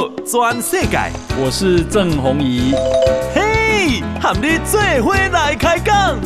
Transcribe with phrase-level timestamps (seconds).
[0.00, 0.96] 报全世界，
[1.38, 2.72] 我是郑弘仪。
[3.34, 6.18] 嘿，和你做伙来开讲。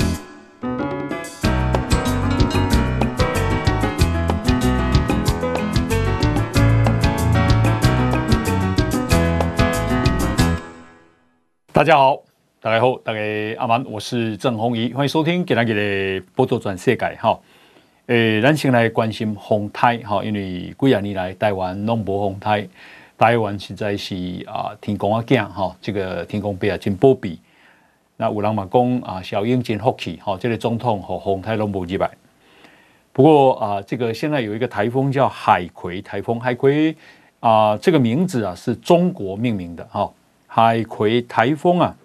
[11.73, 12.23] 大家好，
[12.61, 13.19] 大家好，大家
[13.59, 17.37] 阿曼，我是郑弘仪，欢迎收听今天的报道全世界哈。
[18.07, 22.69] 诶，咱先来关心风台哈，因为几廿年来台湾拢无风台，
[23.25, 24.15] 台湾实在是
[24.47, 27.41] 啊天公啊囝哈，这个天公伯啊真保庇。
[28.19, 32.11] 那有人嘛讲啊，小英真福气哈，这个总统和风台拢无入来。
[33.15, 36.95] 不过啊，这个现在有一个台风叫海葵台风，海葵
[37.41, 40.13] 啊这个名字啊是中国命名的哈，
[40.47, 41.97] 海葵台风啊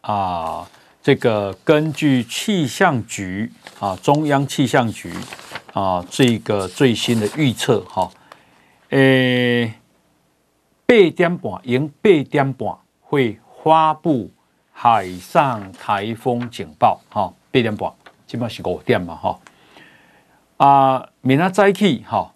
[0.00, 0.70] 啊。
[1.02, 5.12] 这个根据气象局啊，中央气象局
[5.74, 8.10] 啊，这个最新的预测哈，
[8.90, 9.74] 诶，
[10.86, 14.30] 八点半，迎八点半会发布
[14.72, 17.92] 海上台风警报哈，八点半
[18.26, 19.40] 基本是五点嘛哈，
[20.58, 22.32] 啊，明天早起哈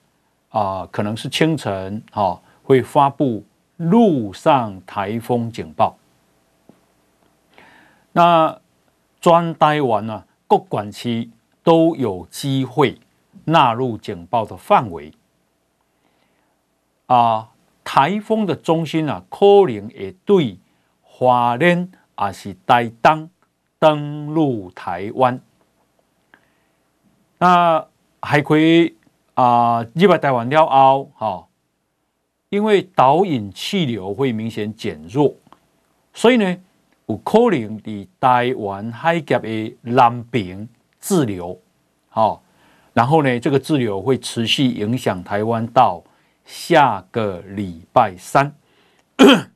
[0.48, 3.44] 啊，可能是清晨哈，会发布
[3.76, 5.96] 陆上台风警报。
[8.12, 8.60] 那
[9.20, 11.30] 专台湾呢，各管区
[11.62, 12.98] 都有机会
[13.44, 15.12] 纳入警报的范围
[17.14, 17.48] 啊。
[17.82, 20.58] 台风的中心啊，可能会对
[21.02, 23.28] 华莲还是台东
[23.78, 25.40] 登陆台湾。
[27.38, 27.84] 那
[28.20, 28.94] 海葵
[29.34, 31.48] 啊，入来台湾了后，哈，
[32.50, 35.34] 因为导引气流会明显减弱，
[36.12, 36.56] 所以呢。
[37.06, 40.68] 有可能在台湾海峡的南边
[41.00, 41.58] 滞留，
[42.08, 42.40] 好，
[42.92, 46.00] 然后呢，这个滞留会持续影响台湾到
[46.44, 48.54] 下个礼拜三。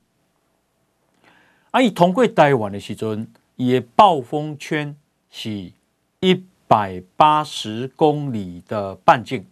[1.70, 4.96] 啊，伊通过台湾的时阵，伊的暴风圈
[5.30, 5.72] 是
[6.20, 9.46] 一百八十公里的半径。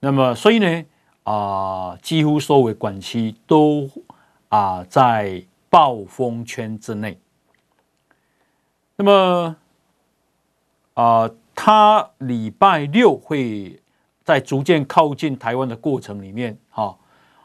[0.00, 0.84] 那么，所以呢，
[1.24, 3.90] 啊、呃，几乎所有管区都
[4.48, 5.44] 啊、在。
[5.70, 7.18] 暴风圈之内，
[8.96, 9.54] 那么
[10.94, 13.78] 啊、呃，它礼拜六会
[14.28, 16.94] 在逐渐靠近台湾的过程里面，哈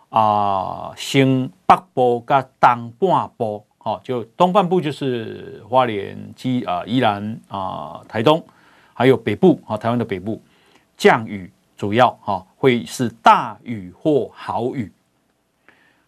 [0.10, 8.46] 啊，先北部跟东半部，哈，就东半部就是花莲、基啊、宜兰啊、台东，
[8.94, 10.42] 还有北部啊，台湾的北部
[10.98, 14.92] 降雨主要哈会是大雨或豪雨。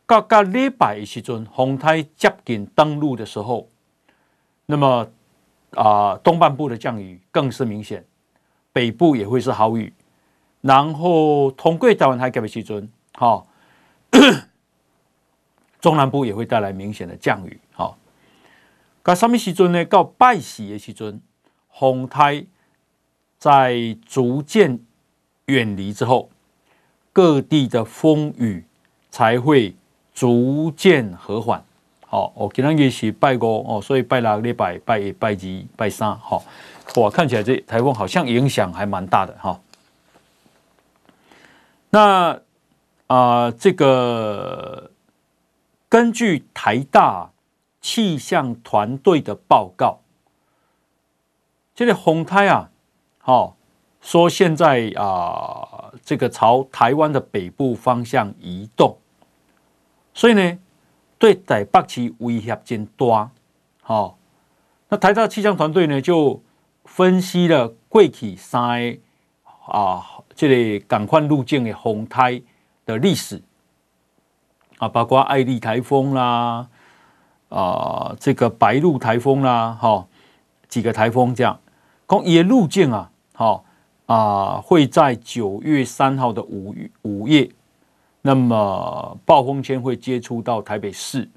[0.06, 3.70] 到个礼拜的时阵，风台接近登陆的时候，
[4.66, 5.08] 那么
[5.72, 8.04] 啊、东半部的降雨更是明显，
[8.74, 9.94] 北部也会是豪雨，
[10.66, 13.46] 然后通过台湾海峡的时阵，哈，
[15.80, 17.96] 中南部也会带来明显的降雨，哈。
[19.04, 19.86] 到什么时阵呢？
[19.86, 21.22] 到拜四的时阵，
[21.72, 22.44] 风台
[23.38, 24.80] 在逐渐
[25.46, 26.30] 远离之后，
[27.14, 28.66] 各地的风雨
[29.12, 29.76] 才会。
[30.18, 31.62] 逐渐和缓，
[32.08, 36.42] 好，我今天也是拜过哦，所以拜六礼拜拜一、拜二、拜三，好，
[36.96, 39.60] 哇，看起来这台风好像影响还蛮大的哈。
[41.96, 42.42] 那
[43.08, 44.92] 啊、呃，这个
[45.88, 47.32] 根据台大
[47.80, 50.02] 气象团队的报告，
[51.74, 52.70] 这个风台啊，
[53.20, 53.56] 好，
[54.02, 55.06] 说现在啊、
[55.72, 58.98] 呃，这个朝台湾的北部方向移动。
[60.14, 60.60] 所以呢，
[61.18, 63.32] 对台北市威胁真大。
[63.82, 64.18] 好，
[64.90, 66.44] 那台大气象团队呢就
[66.84, 69.00] 分析了过去三个
[69.72, 72.42] 啊，这个同款路径的风台
[72.86, 73.42] 的历史
[74.78, 76.68] 啊，包括爱丽台风啦，
[77.48, 80.06] 啊，这个白鹿台风啦，哈，
[80.68, 81.58] 几个台风这样，
[82.08, 83.64] 讲伊的路径啊，好
[84.08, 87.50] 啊，会在九月三号的午午夜。
[88.22, 91.30] 那么暴风圈会接触到台北市，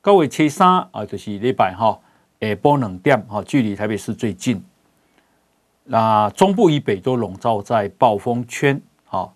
[0.00, 2.00] 高位切三啊，就是礼拜哈，
[2.40, 4.60] 下晡两点哈，距离台北市最近。
[5.84, 9.34] 那中部以北都笼罩在暴风圈，好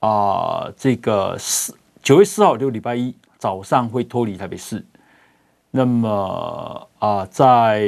[0.00, 4.84] 啊，这个四九月四号就礼拜一早上会脱离台北市。
[5.72, 7.82] 那么啊，在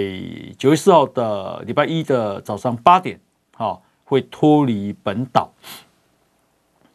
[0.58, 3.19] 九月四号的礼拜一的早上八点，
[3.56, 5.50] 好会脱离本岛。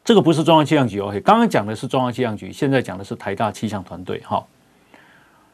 [0.04, 4.46] 这个不是中央气象局哦，刚刚讲的是中央气象局，现在讲的是台大气象团队哈。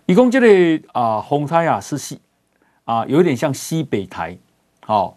[0.08, 2.20] 一共这里啊，风台啊是西
[2.84, 4.36] 啊，有点像西北台，
[4.82, 5.16] 好，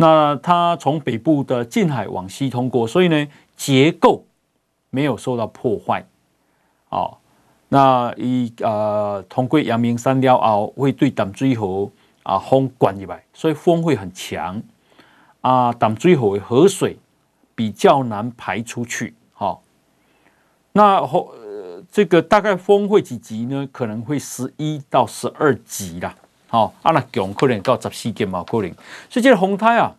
[0.00, 4.24] 那它从北部的近海往西通过，所以呢结构
[4.88, 6.04] 没有受到破坏。
[6.88, 7.18] 哦，
[7.68, 11.90] 那以呃通过阳明山了后，会对淡水河
[12.22, 14.62] 啊风灌入来，所以风会很强
[15.42, 15.72] 啊。
[15.72, 16.96] 淡水河河水
[17.54, 19.14] 比较难排出去。
[19.32, 19.58] 好、哦，
[20.72, 21.32] 那后。
[21.34, 21.60] 呃
[21.90, 23.66] 这个大概风会几级呢？
[23.72, 26.14] 可能会十一到十二级啦。
[26.50, 28.68] 好、哦，啊那强可能到十四级嘛，可能。
[29.08, 29.94] 所以这个风台啊，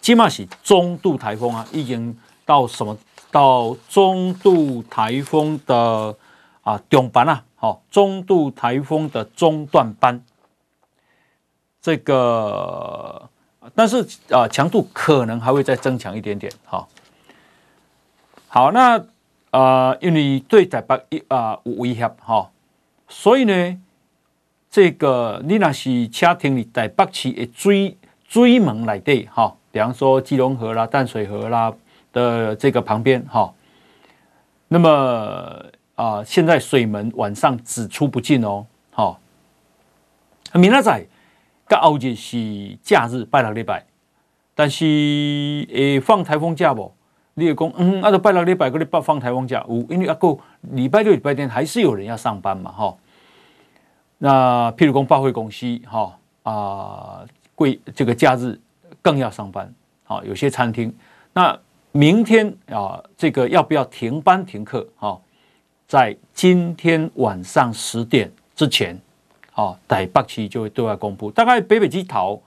[0.00, 2.98] 起码是中度台风啊，已经到什么？
[3.30, 6.16] 到中度台风的
[6.62, 10.24] 啊中班啊，好、哦，中度台风的中段班。
[11.80, 13.28] 这个，
[13.74, 16.50] 但是啊，强度可能还会再增强一点点。
[16.64, 16.88] 好、哦，
[18.48, 19.04] 好，那。
[19.52, 22.50] 啊、呃，因为对台北一啊有威胁哈，
[23.08, 23.80] 所以呢，
[24.70, 27.96] 这个你若是车停在北市的水
[28.28, 31.72] 水门内底哈，比方说基隆河啦、淡水河啦
[32.12, 33.52] 的这个旁边哈，
[34.68, 35.64] 那么
[35.94, 39.18] 啊、现在水门晚上只出不进哦，哈。
[40.52, 41.06] 明仔载
[41.68, 43.86] 甲后日是假日拜六礼拜，
[44.54, 44.84] 但是
[45.70, 46.92] 会放台风假不？
[47.34, 52.94] 你也讲，嗯，啊，就拜六礼拜个礼拜放台风假，有，因为啊个礼拜六、礼拜天还是有人要上班嘛，哈。
[54.18, 58.58] 那譬如讲百货公司，哈啊，贵这个假日
[59.02, 59.72] 更要上班，
[60.04, 60.94] 好，有些餐厅。
[61.32, 61.58] 那
[61.92, 64.86] 明天啊，这个要不要停班停课？
[64.96, 65.18] 哈，
[65.86, 68.98] 在今天晚上十点之前，
[69.54, 71.30] 啊，台北市就会对外公布。
[71.30, 72.40] 大概北北基桃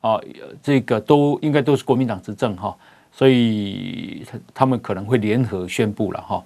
[0.00, 0.20] 啊，
[0.62, 2.76] 这个都应该都是国民党执政，哈。
[3.12, 6.44] 所以他他们可能会联合宣布了哈。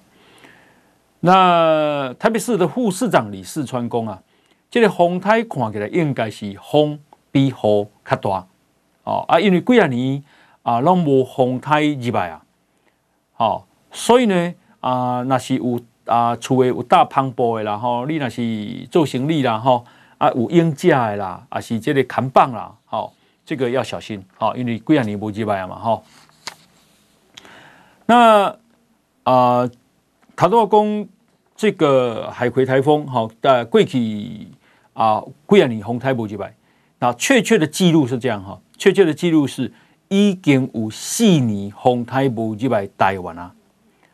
[1.19, 4.23] 那台北市的副市长李四川公啊，
[4.71, 6.97] 这个风台看起来应该是风
[7.29, 7.53] 比雨
[8.05, 8.47] 较大
[9.03, 10.23] 哦啊，因为几啊年
[10.63, 12.41] 啊拢无风台入来啊，
[13.33, 19.85] 好，所以呢啊，那是有啊厝的有大篷布的啦吼，你那是做生意啦吼
[20.17, 23.11] 啊有鹰架的啦，啊是这个扛棒啦，好，
[23.45, 26.03] 这个要小心好，因为几啊年无入来啊嘛吼。
[28.05, 28.55] 那
[29.23, 29.69] 啊，
[30.35, 31.07] 他都要讲
[31.55, 34.47] 这个海葵台风，好，在过去
[34.93, 36.55] 啊，几啊年风台无入来。
[36.99, 39.71] 那确切的记录是这样哈，确切的记录是
[40.09, 43.53] 已经有四年风台无入来台湾啊。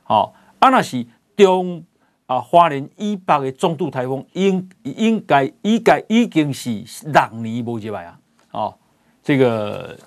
[0.03, 1.83] 好，啊那是中
[2.25, 6.69] 啊花莲以北的中度台风，应应该应该已经是
[7.05, 8.19] 六年无入来啊。
[8.51, 8.75] 哦，
[9.23, 9.97] 这个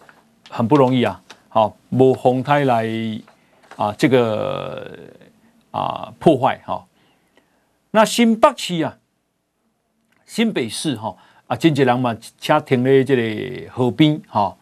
[0.49, 1.23] 很不容易啊。
[1.49, 2.89] 好，无风台来。
[3.77, 4.95] 啊，这个
[5.71, 6.85] 啊破坏哈、哦，
[7.93, 8.99] 那新北市啊，
[10.31, 11.17] 新北市哈
[11.49, 14.57] 啊，经济人嘛，车停在这里河边哈、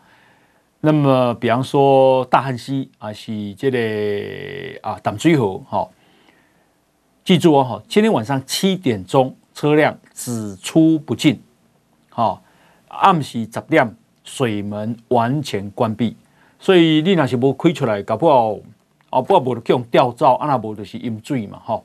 [0.80, 3.78] 那么，比方说大汉溪啊，是这个
[4.80, 5.86] 啊淡水河哈、
[7.22, 11.38] 记住哦哈，今天晚上七点钟车辆只出不进，
[12.08, 12.40] 好、哦，
[12.88, 13.94] 暗时十点
[14.24, 16.16] 水门完全关闭，
[16.58, 18.56] 所以你若是无开出来，搞不好。
[19.10, 21.84] 哦，不无就叫吊照，啊那无就是淹水嘛，吼。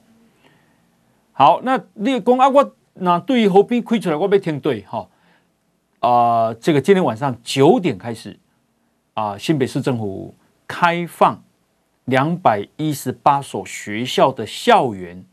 [1.34, 5.08] 好，那你讲啊，我那对于河边亏出来，我要听对，哈。
[6.00, 8.38] 啊，这个今天晚上九点开始，
[9.14, 10.36] 啊，新北市政府
[10.68, 11.42] 开放
[12.06, 15.24] 两百一十八所学校的校园，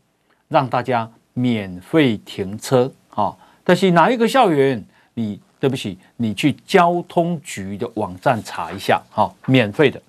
[0.47, 3.37] 让大家免费停车，啊。
[3.63, 4.83] 但是哪一个校园？
[5.13, 10.01] 你对不起，你去交通局的网站查一下，哈，免费的。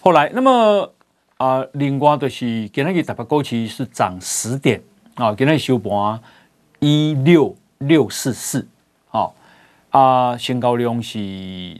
[0.00, 0.88] 后来，那么
[1.36, 4.80] 啊、呃，另外就是今天台北股市是涨十点
[5.14, 6.20] 啊，今天收盘
[6.78, 8.66] 一六六四四，
[9.08, 9.34] 好
[9.90, 11.18] 啊，成交量是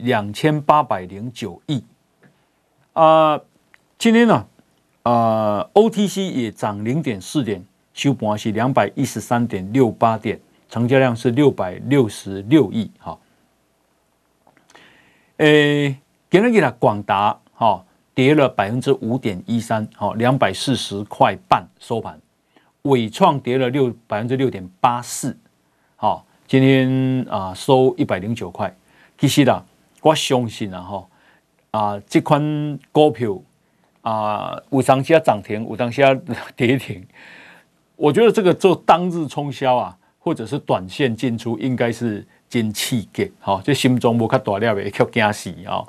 [0.00, 1.82] 两千八百零九亿
[2.92, 3.40] 啊。
[3.96, 4.46] 今天呢，
[5.04, 13.18] 啊，OTC 也涨零点四点，收盘是两百一十三点六八点，成交量是六百六十六亿，好。
[15.38, 15.96] 诶，
[16.30, 17.82] 今天给他广达，哈。
[18.14, 22.20] 跌了百分之五点一三，好，两百四十块半收盘。
[22.82, 25.36] 纬创跌了六百分之六点八四，
[25.94, 28.74] 好，今天啊收一百零九块。
[29.16, 29.64] 其实啦，
[30.00, 31.08] 我相信啊，哈
[31.70, 33.38] 啊这款股票
[34.00, 36.12] 啊，有当下涨停，有当下
[36.56, 37.06] 跌停。
[37.94, 45.86] 我觉得这个做当日冲销啊，或者是短线进出，应该是真刺激，好，这心中无较大了，会较惊死啊。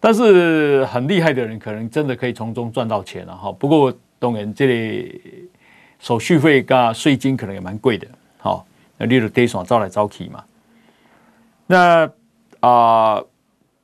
[0.00, 3.52] 但是很厉害的人，可能真的可以从中赚到钱了哈。
[3.52, 5.48] 不过当然，这里
[6.00, 8.08] 手续费跟税金可能也蛮贵的。
[8.38, 8.66] 好，
[8.96, 10.42] 那例如得爽招来招去嘛。
[11.66, 12.04] 那
[12.60, 13.26] 啊、呃，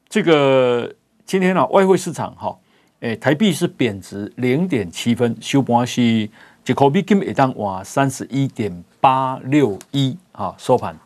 [0.08, 0.92] 这个
[1.24, 2.58] 今天呢、啊，外汇市场哈
[3.00, 10.96] 诶，台币是贬值零点七分，收盘是一块美金一当哇三十一点八六一啊，收盘。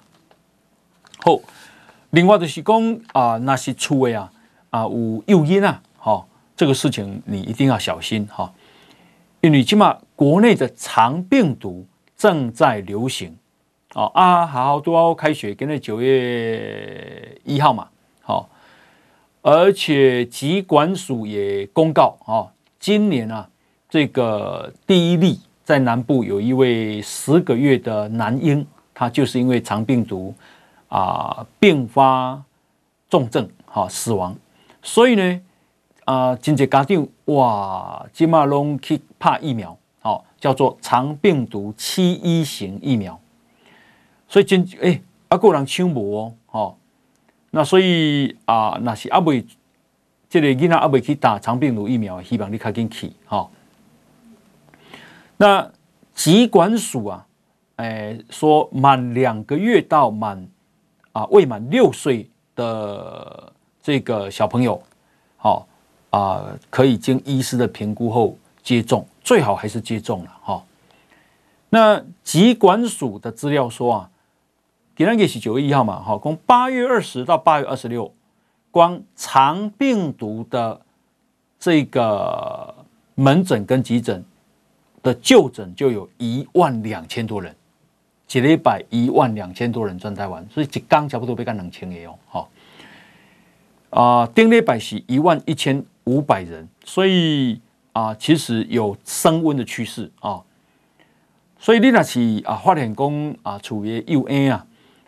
[1.18, 1.36] 好，
[2.10, 4.32] 另外就是讲啊，那些出位啊
[4.70, 6.24] 啊有诱因啊，哈，
[6.56, 8.50] 这个事情你一定要小心哈，
[9.40, 13.34] 因为起码国内的长病毒正在流行，
[13.94, 17.88] 哦啊，好都要开学，今天九月一号嘛，
[18.20, 18.46] 好。
[19.40, 23.48] 而且疾管署也公告哦，今年啊，
[23.88, 30.34] 这个第一例在南部有一位十个月的男婴，他就是因为肠病毒
[30.88, 32.38] 啊并发
[33.08, 34.36] 重症哈死亡，
[34.82, 35.40] 所以呢
[36.04, 43.20] 啊，真济家长哇，今嘛拢去打疫苗，好叫做肠病毒七一型疫苗，
[44.28, 46.76] 所以真哎，啊个人抢无哦，好。
[47.52, 49.44] 那所以啊，那是阿未，
[50.28, 53.50] 这个囡仔阿未去打肠病毒疫苗，希望你赶紧去哈。
[55.36, 55.68] 那
[56.14, 57.26] 疾管署啊，
[57.76, 60.46] 诶、欸，说满两个月到满
[61.10, 63.52] 啊未满六岁的
[63.82, 64.80] 这个小朋友，
[65.36, 65.66] 好
[66.10, 70.64] 啊，可以经医师的评估后接种，最好还是接种了哈。
[71.68, 74.10] 那疾管署的资料说啊。
[74.96, 78.12] 今天是九月一号嘛，好，从八月二十到八月二十六，
[78.70, 80.78] 光肠病毒的
[81.58, 82.74] 这个
[83.14, 84.22] 门诊跟急诊
[85.02, 87.56] 的就诊就有一万两千多人，
[88.26, 92.50] 几了一百一万两千多人转台湾，所以一刚差不多被干两千个哦，好，
[93.88, 97.58] 啊，丁礼拜是一万一千五百人，所以
[97.92, 100.40] 啊，其实有升温的趋势啊，
[101.58, 104.66] 所以你那是啊，发现讲啊，处于幼婴啊。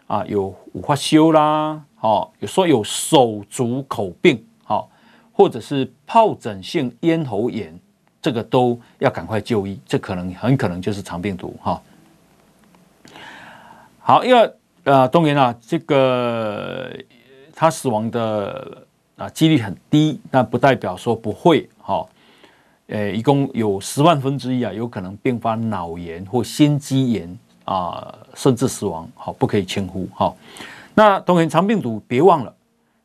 [0.09, 4.91] 啊，有有发烧啦，好，有说有手足口病，好，
[5.33, 7.75] 或者是疱疹性咽喉炎，
[8.21, 11.81] 这个都要赶快就医，这可能很可能就是肠病毒，哈。
[14.01, 14.53] 好，因为
[14.85, 16.93] 呃，当然啊，这个
[17.55, 18.87] 他死亡的
[19.17, 22.07] 啊几率很低，那不代表说不会，哈，
[22.87, 27.39] 呃，一共有十万分之一啊，有可能并发脑炎或心肌炎。
[27.65, 30.37] 啊，甚至死亡，好，不可以轻忽，好。
[30.95, 32.53] 那当然，肠病毒别忘了，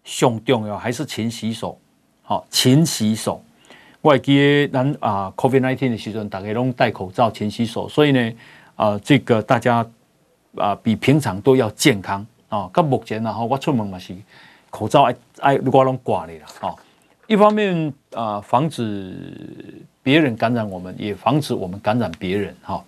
[0.03, 1.77] 最重要还是勤洗手，
[2.23, 3.39] 好，勤洗手。
[4.01, 8.33] 我记得咱啊，COVID-19 的时阵，大家拢戴口罩、勤洗手，所以呢，
[8.75, 9.87] 啊，这个大家
[10.55, 12.67] 啊，比平常都要健康啊。
[12.73, 14.15] 到目前呢，哈，我出门嘛是
[14.71, 16.75] 口罩爱爱我拢挂的啦，啊。
[17.27, 19.13] 一方面啊，防止
[20.01, 22.83] 别人感染我们，也防止我们感染别人，哈。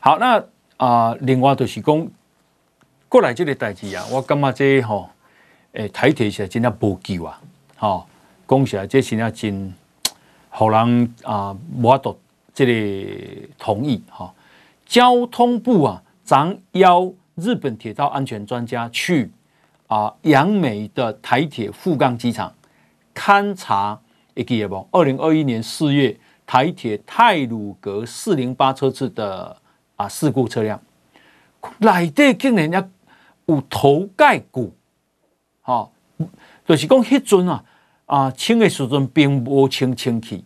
[0.00, 0.38] 好，那
[0.76, 2.08] 啊、呃，另外就是讲
[3.08, 5.08] 过来这个代志啊，我感觉这吼、
[5.72, 7.40] 个，诶、台铁是真正无救啊，
[7.76, 8.06] 吼、哦，
[8.46, 9.74] 讲起来这是真真，
[10.50, 12.20] 让人啊无法度
[12.52, 14.32] 这个同意哈、
[14.84, 19.30] 交通部啊，咱邀日本铁道安全专家去
[19.86, 22.52] 啊杨梅的台铁富冈机场
[23.18, 24.00] 勘察，
[24.34, 24.88] 会记得不？
[24.92, 29.56] 二零二一年四月台铁泰鲁阁四零八车次的。
[29.98, 30.08] 啊！
[30.08, 30.80] 事故车辆
[31.78, 32.88] 内底竟然也
[33.46, 34.72] 有头盖骨，
[35.60, 35.90] 哈，
[36.64, 37.64] 就是讲迄阵啊
[38.06, 40.44] 啊清的时阵并无清清气，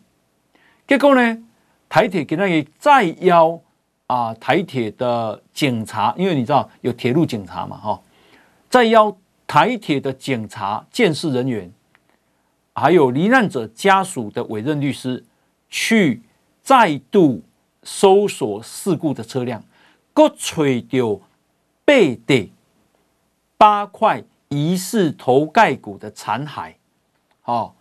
[0.89, 1.39] 结果呢，
[1.87, 3.61] 台铁给那个再邀
[4.07, 8.01] 啊台铁的警察，因为你知道有铁路警察嘛，哈，
[8.71, 9.15] 再邀
[9.47, 11.71] 台铁的警察、鉴识人员，
[12.75, 15.25] 还有罹难者家属的委任律师
[15.69, 16.23] 去
[16.63, 17.43] 再度。
[17.85, 19.61] 搜索事故的车辆，
[20.15, 21.19] 各垂掉
[21.85, 22.53] 背地
[23.57, 26.75] 八块疑似头盖骨的残骸。
[27.45, 27.73] 哦，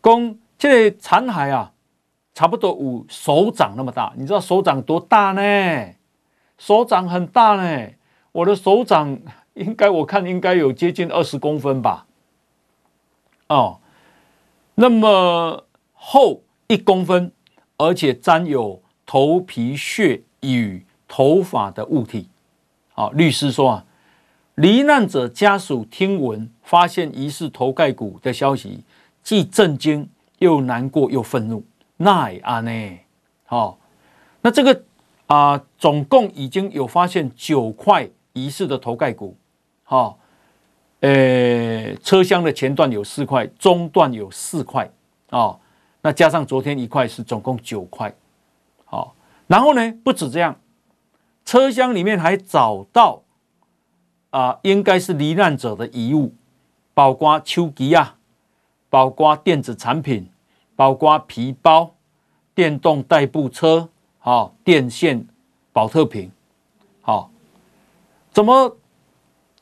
[0.00, 1.72] 公这个残骸啊，
[2.32, 4.14] 差不多有手掌那么大。
[4.16, 5.94] 你知道手掌多大呢？
[6.56, 7.90] 手掌很大呢。
[8.32, 9.18] 我的手掌
[9.52, 12.06] 应该，我看应该有接近二十公分吧。
[13.48, 13.78] 哦，
[14.80, 17.32] 那么厚一公分，
[17.76, 18.82] 而且沾有。
[19.10, 22.28] 头皮屑与头发的物体，
[22.92, 23.86] 好，律师说啊，
[24.56, 28.84] 罹难者家属听闻发现疑似头盖骨的消息，
[29.22, 30.06] 既震惊
[30.40, 31.64] 又难过又愤怒。
[31.96, 32.98] 那啊呢，
[33.46, 33.78] 好，
[34.42, 34.82] 那这个
[35.26, 39.38] 啊，总共已经有发现九块疑似的头盖骨，
[39.84, 40.17] 好，
[41.00, 44.90] 呃，车厢的前段有四块，中段有四块，
[45.30, 45.56] 啊，
[46.02, 48.12] 那加上昨天一块是总共九块。
[48.84, 49.14] 好，
[49.46, 50.58] 然后呢，不止这样，
[51.44, 53.22] 车厢里面还找到
[54.30, 56.34] 啊、应该是罹难者的遗物，
[56.94, 58.16] 包括手机啊、
[58.90, 60.28] 包括电子产品，
[60.76, 61.94] 包括皮包、
[62.54, 63.88] 电动代步车，
[64.18, 65.26] 好，电线、
[65.72, 66.30] 宝特瓶，
[67.00, 67.30] 好，
[68.30, 68.76] 怎么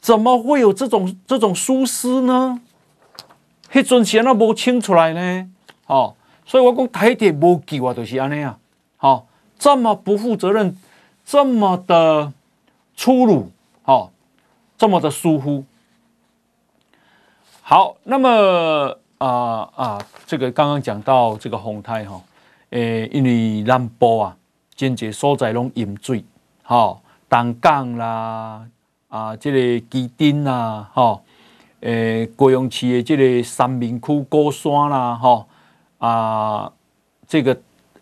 [0.07, 2.61] 怎么会有这种这种疏失呢？
[3.73, 5.51] 迄阵时那无清出来呢？
[5.85, 8.57] 好，所以我讲台铁无救啊，就是安尼啊，
[8.99, 9.27] 好，
[9.59, 10.79] 这么不负责任，
[11.25, 12.33] 这么的
[12.95, 13.51] 粗鲁，
[13.83, 14.13] 好，
[14.79, 15.65] 这么的疏忽。
[17.63, 22.23] 好，那么啊啊，这个刚刚讲到这个洪台哈，
[22.71, 24.37] 诶，因为南部啊，
[24.77, 26.25] 真济所在拢淹水，
[26.63, 26.97] 哈，
[27.29, 28.65] 东港啦，
[29.09, 31.21] 啊，这个基丁啦，哈，
[31.81, 35.47] 诶，高雄市的这个三民区高山啦，哈，
[35.99, 36.73] 啊，
[37.27, 37.57] 这个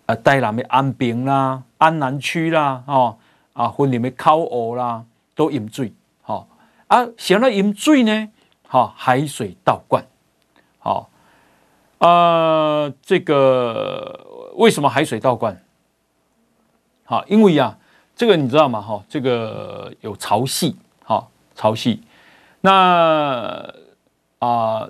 [0.07, 3.17] 呃，台南的安平啦、安南区啦，哈，
[3.53, 5.93] 啊，云林的口湖啦，都淹水，
[6.23, 6.47] 哈，
[6.89, 8.29] 啊，想到淹水呢？
[8.67, 10.05] 好，海水倒灌，
[10.79, 11.09] 好，
[11.99, 15.63] 呃，这个为什么海水倒灌？
[17.05, 17.79] 好，因为啊，
[18.17, 18.81] 这个你知道吗？
[18.81, 20.75] 哈，这个有潮汐，
[21.55, 21.99] 潮汐，
[22.61, 23.73] 那
[24.39, 24.89] 啊，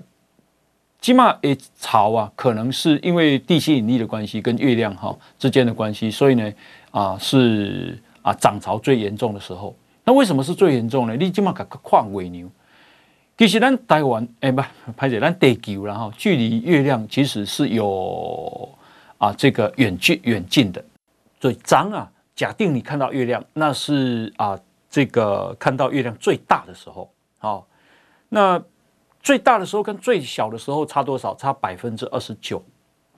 [1.00, 6.52] 起码诶，潮啊，可能是因为地心引力的关系跟月亮哈之间的关系，所以呢，
[6.90, 9.76] 啊，是啊，涨潮最严重的时候。
[10.04, 11.16] 那为什么是最严重呢？
[11.16, 12.50] 你起码搞个矿尾牛。
[13.36, 14.62] 其实咱台湾，诶，不，
[14.96, 18.68] 拍者咱地球，然后距离月亮其实是有
[19.18, 20.84] 啊这个远距远近的。
[21.40, 24.58] 所以，张啊，假定你看到月亮，那是啊
[24.94, 27.66] 这个看到月亮最大的时候，好，
[28.28, 28.62] 那
[29.20, 31.34] 最大的时候跟最小的时候差多少？
[31.34, 32.62] 差百分之二十九，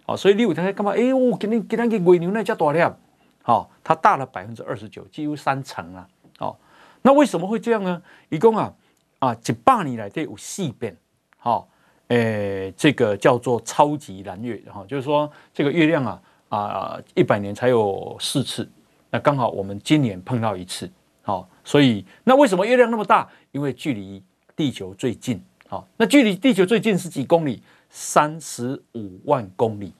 [0.06, 0.92] 好，所以你有在干嘛？
[0.92, 2.99] 哎，我给你给他给尾牛那叫多亮，
[3.42, 6.59] 好，它大了百分之二十九，几乎三成啊，好，
[7.02, 8.02] 那为什么会这样呢？
[8.30, 8.73] 一共啊。
[9.18, 10.95] 啊，一百年来都有四遍，
[11.38, 11.66] 好，
[12.09, 18.71] 诶，这个叫做超级蓝月，哈，就是说这个月亮啊，啊，一百年才有四次，
[19.10, 20.89] 那刚好我们今年碰到一次，
[21.26, 23.28] 好，所以那为什么月亮那么大？
[23.50, 24.23] 因为距离
[24.54, 27.60] 地球最近，好，那距离地球最近是几公里？
[27.91, 29.93] 三十五万公里，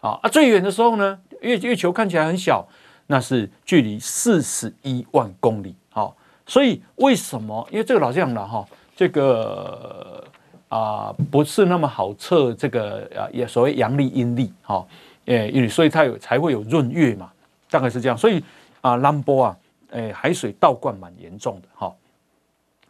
[0.00, 2.64] 啊，啊，最远的时候呢，月月球看起来很小，
[3.08, 6.14] 那是距离四十一万公里，好。
[6.46, 7.66] 所以为什么？
[7.70, 10.24] 因为这个老这样了哈，这个
[10.68, 14.86] 啊、不是那么好测这个啊也所谓阳历阴历哈，
[15.26, 17.30] 诶，因为所以它有才会有闰月嘛，
[17.68, 18.16] 大概是这样。
[18.16, 18.42] 所以
[18.80, 19.56] 啊，南部啊，
[19.90, 21.94] 诶，海水倒灌蛮严重的哈。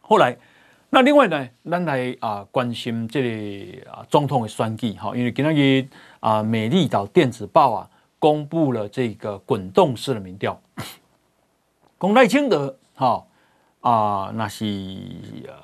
[0.01, 0.37] 后来
[0.89, 3.21] 那另外呢，咱来啊关心这
[3.83, 10.59] 个啊总统的选举哈，因为今天啊美丽岛电子报啊公布了这个滚动式的民调，
[11.97, 13.25] 公赖清德哈。
[13.81, 14.65] 啊，那是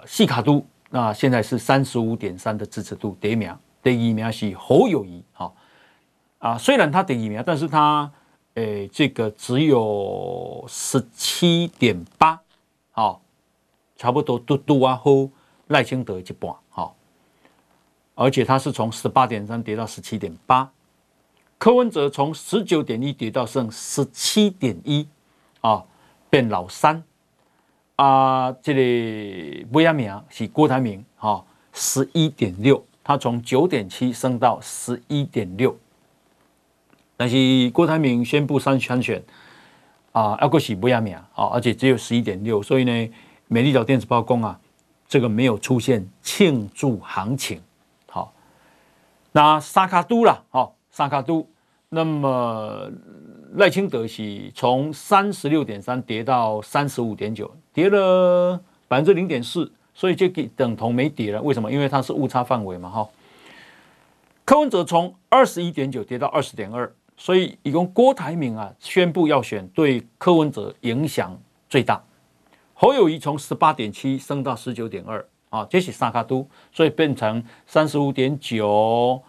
[0.05, 5.53] 细卡都，那现在是三十五点三的支持度，第一名，第二名是侯友谊，哈
[6.39, 8.09] 啊，虽然他第一名，但是他
[8.55, 12.41] 诶、这个只有十七点八，
[12.91, 13.21] 好，
[13.95, 15.29] 差不多嘟嘟啊，后
[15.67, 16.95] 赖清德一半，好，
[18.13, 20.69] 而且他是从十八点三跌到十七点八，
[21.57, 25.07] 柯文哲从十九点一跌到剩十七点一，
[25.61, 25.85] 啊，
[26.29, 27.03] 变老三。
[27.97, 28.81] 啊，这个
[29.71, 31.41] 尾名是郭台铭，哈，
[31.71, 35.73] 十一点六，他从九点七升到十一点六，
[37.17, 39.23] 但是郭台铭宣布参参选，
[40.11, 43.09] 啊，要过是尾名啊，而且只有十一点六，所以呢，
[43.47, 44.59] 美丽岛电子报公啊，
[45.07, 47.61] 这个没有出现庆祝行情，
[48.07, 48.33] 好，
[49.31, 51.49] 那萨卡都了，好，三脚督，
[51.89, 52.91] 那么。
[53.57, 61.41] 赖清德是从三十六点三跌到三十五点九，跌了百分之零点四，所以就给等同没跌了。
[61.41, 61.71] 为什么？
[61.71, 63.07] 因为它是误差范围嘛，哈。
[64.43, 71.37] 柯文哲从二十一点九跌到二十点二，所以一共郭台铭啊宣布要选，对柯文哲影响
[71.69, 72.03] 最大。
[72.73, 79.21] 侯友谊从十八点七升到十九点二，啊，这是萨卡都，所以变成三十五点九。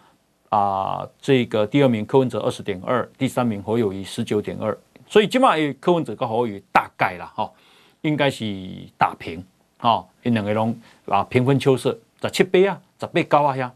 [0.49, 7.53] 啊，这个第二名柯文哲二十点二，第三名侯友谊十九点二，所以起码柯文哲跟侯友谊大概了哈，
[8.03, 8.45] 应该是
[8.97, 9.45] 打平
[9.79, 13.75] 啊，因两个人啊平分秋色，十七倍啊，十杯高啊呀。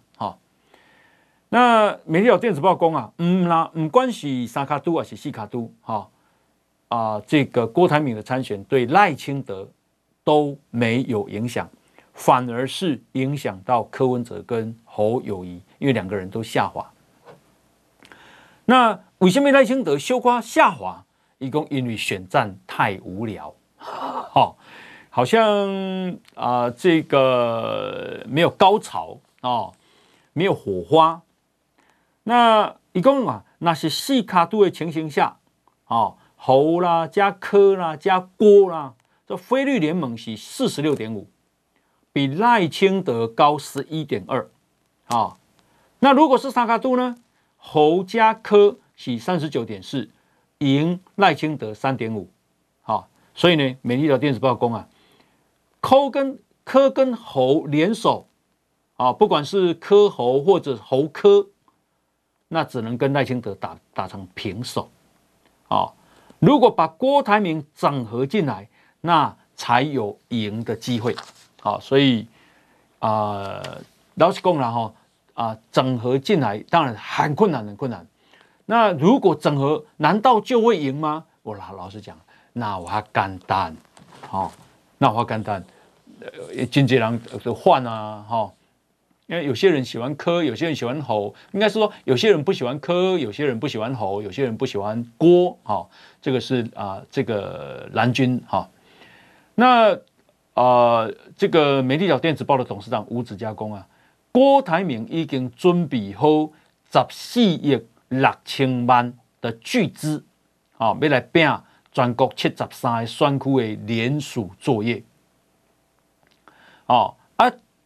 [1.50, 6.08] 那美丽岛电子报公啊，嗯啦，唔管是三卡都还是四卡都哈
[6.88, 9.68] 啊，这个郭台铭的参选对赖清德
[10.24, 11.68] 都没有影响。
[12.12, 16.92] 反而是影响到柯文哲跟侯友宜，因为两个人都下滑。
[18.66, 21.04] 那为什么赖清德修瓜下滑？
[21.38, 24.58] 一共因为选战太无聊，好，
[25.08, 25.40] 好像
[26.34, 29.72] 啊、呃、这个没有高潮哦。
[30.32, 31.22] 没有火花。
[32.30, 35.38] 那一共啊，那是四卡度的情形下，
[35.88, 38.94] 哦，猴啦加柯啦加郭啦，
[39.26, 41.26] 这菲律联盟是四十六点五，
[42.12, 44.48] 比赖清德高十一点二，
[45.08, 45.38] 啊，
[45.98, 47.16] 那如果是三卡度呢？
[47.56, 50.08] 猴加柯是三十九点四，
[50.58, 52.30] 赢赖清德三点五，
[52.82, 54.88] 好，所以呢，美丽岛电子报公啊，
[55.80, 58.28] 柯跟柯跟猴联手，
[58.98, 61.48] 啊，不管是柯猴或者猴柯，
[62.52, 64.90] 那只能跟赖清德打打成平手，
[65.68, 65.88] 啊，
[66.38, 68.68] 如果把郭台铭整合进来，
[69.00, 71.16] 那才有赢的机会，
[71.62, 72.26] 好，所以
[72.98, 73.62] 啊，
[74.16, 74.92] 老实讲了哈。
[75.32, 78.06] 啊，整合进来当然很困难，很困难。
[78.66, 81.24] 那如果整合，难道就会赢吗？
[81.42, 82.14] 我老老实讲，
[82.52, 83.74] 那我还简单，
[84.28, 84.52] 好、哦，
[84.98, 85.64] 那我还简单。
[86.20, 88.52] 呃，经纪人的换啊，哈、哦，
[89.30, 95.88] 因为有些人喜欢柯，有些人喜欢侯，应该是说有些人不喜欢柯，有些人不喜欢侯，有些人不喜欢郭，哈、哦，
[96.20, 98.68] 这个是啊、呃，这个蓝军哈、哦。
[99.54, 103.86] 那啊、呃，这个美丽岛电子报的董事长吴子嘉公啊。
[104.32, 106.26] 郭台铭已经准备好
[106.90, 110.24] 十四亿六千万的巨资，
[110.76, 111.48] 啊，要来拼
[111.92, 115.04] 全国七十三个选区的联署作业。
[116.86, 117.19] 哦，啊，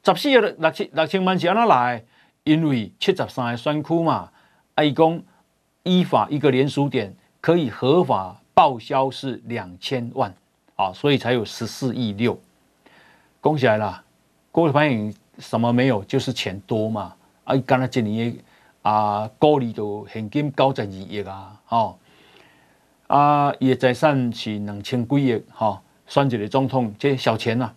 [0.04, 2.04] 十四亿六千六千万是安怎来？
[2.44, 4.30] 因为七十三个选区嘛，
[4.74, 5.22] 啊，伊讲
[5.82, 10.34] 依法一个连署点可以合法报销是两千万，
[10.76, 12.38] 啊，所以才有十四亿六。
[13.40, 14.02] 恭喜来了，
[14.52, 15.14] 郭台铭。
[15.40, 17.12] 什么没有，就是钱多嘛！
[17.42, 18.36] 啊，伊干了一年
[18.82, 21.98] 啊，高利都现金九十二亿啊，吼
[23.08, 27.72] 啊，伊的财产是两千几亿，吼，选一个总统，这小钱呐！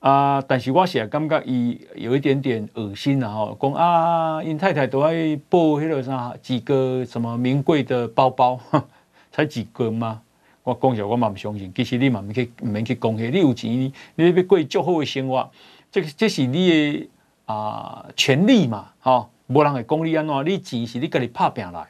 [0.00, 8.58] 啊，但是我是也感觉伊有一点点恶心啊，吼，讲啊，因太太都爱报迄个啥几个什么名贵的包包，
[9.30, 10.22] 才几个吗？
[10.62, 11.70] 我讲实话，我嘛不相信。
[11.74, 15.50] 其实你嘛唔去唔免去讲迄，你有钱，你要过足好的生活。
[15.90, 17.08] 这这是你的
[17.44, 21.86] 啊权利嘛，吼，无人会讲你安怎，你钱是你家己拍拼来。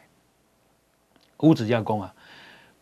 [1.38, 2.12] 吴子嘉讲啊，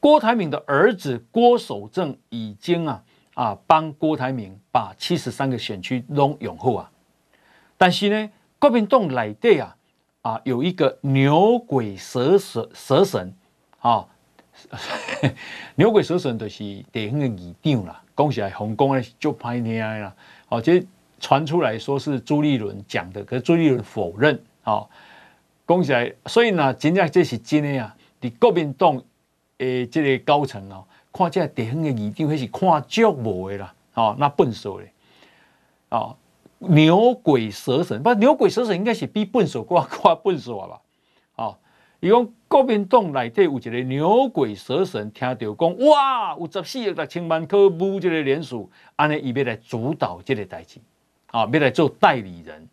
[0.01, 3.03] 郭台铭的儿子郭守正已经啊
[3.38, 6.90] 啊帮郭台铭把七十三个选区拢拥护啊，
[7.77, 9.77] 但是呢，国民党内底啊
[10.22, 13.33] 啊有一个牛鬼蛇神蛇神
[13.79, 14.05] 啊，
[15.77, 16.59] 牛鬼蛇神就是
[16.90, 20.12] 地方的议长啦，讲起来红光咧就歹听啦，
[20.48, 20.85] 哦，这。
[21.20, 24.40] 传出来说是朱立伦讲的，可是朱立伦否认。
[24.62, 24.88] 好，
[25.66, 27.96] 讲起来，所以呢，真正这是真的啊！
[28.20, 29.03] 你国民党
[29.57, 33.75] 诶，这个高层哦，看这地方的议长，还是看足无的啦。
[33.94, 34.92] 哦，那笨手嘞，
[35.90, 36.16] 哦，
[36.59, 40.81] 牛鬼蛇神，不，牛鬼蛇神应该是比笨手挂挂笨手吧？
[41.37, 41.57] 哦，
[42.01, 50.81] 伊讲国民党内底有一个牛鬼蛇神，听到讲哇，有十四亿六千万可募这个联署，安尼伊要来主导这个代志。
[51.31, 52.66] 啊，要来做代理人，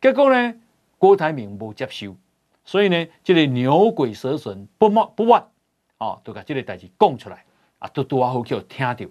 [0.00, 0.54] 结果呢，
[0.96, 2.16] 郭台铭无接受，
[2.64, 5.46] 所以呢，这个牛鬼蛇神不冒不忘，
[5.98, 7.44] 啊，都把这个代志讲出来，
[7.82, 9.06] 啊，都多好叫听到。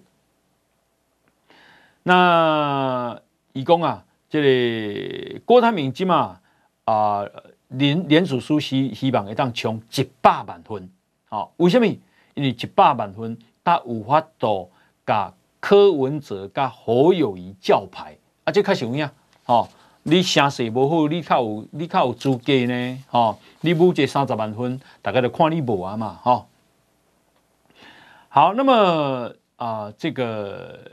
[2.04, 3.20] 那
[3.52, 6.40] 伊讲啊，即个郭台铭即嘛
[6.86, 7.26] 啊，
[7.68, 10.90] 联联署书希希望会当冲一百万份，
[11.28, 11.86] 啊，为什么？
[12.34, 14.70] 因为一百万分，他有法度
[15.04, 15.30] 甲
[15.60, 18.16] 柯文哲甲侯友谊叫牌。
[18.44, 19.08] 啊，这较实有影，
[19.44, 19.68] 吼！
[20.04, 23.38] 你声势无好，你较有你较有资格呢，吼！
[23.60, 26.46] 你募这三十万分，大家就看你无啊嘛，吼！
[28.34, 30.90] 好，那么啊、这个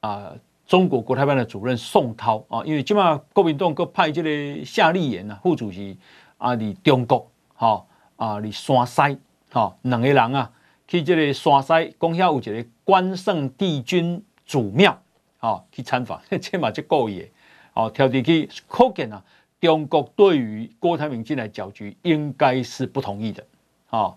[0.00, 0.32] 啊、
[0.66, 5.98] 中国国台办的主任宋涛啊，因为今嘛国民党搁派这个夏立言啊，副主席
[6.38, 9.18] 啊，伫中国，吼啊，伫山西，
[9.52, 10.50] 吼两个人啊，
[10.88, 14.98] 去这个山西，讲遐有一个关圣帝君祖庙。
[15.40, 17.30] 哦，去参访， 这嘛就够也。
[17.74, 19.22] 哦，挑地去可见啊，
[19.60, 23.44] 中国对于郭台铭进来搅局，应该是不同意的。
[23.90, 24.16] 哦，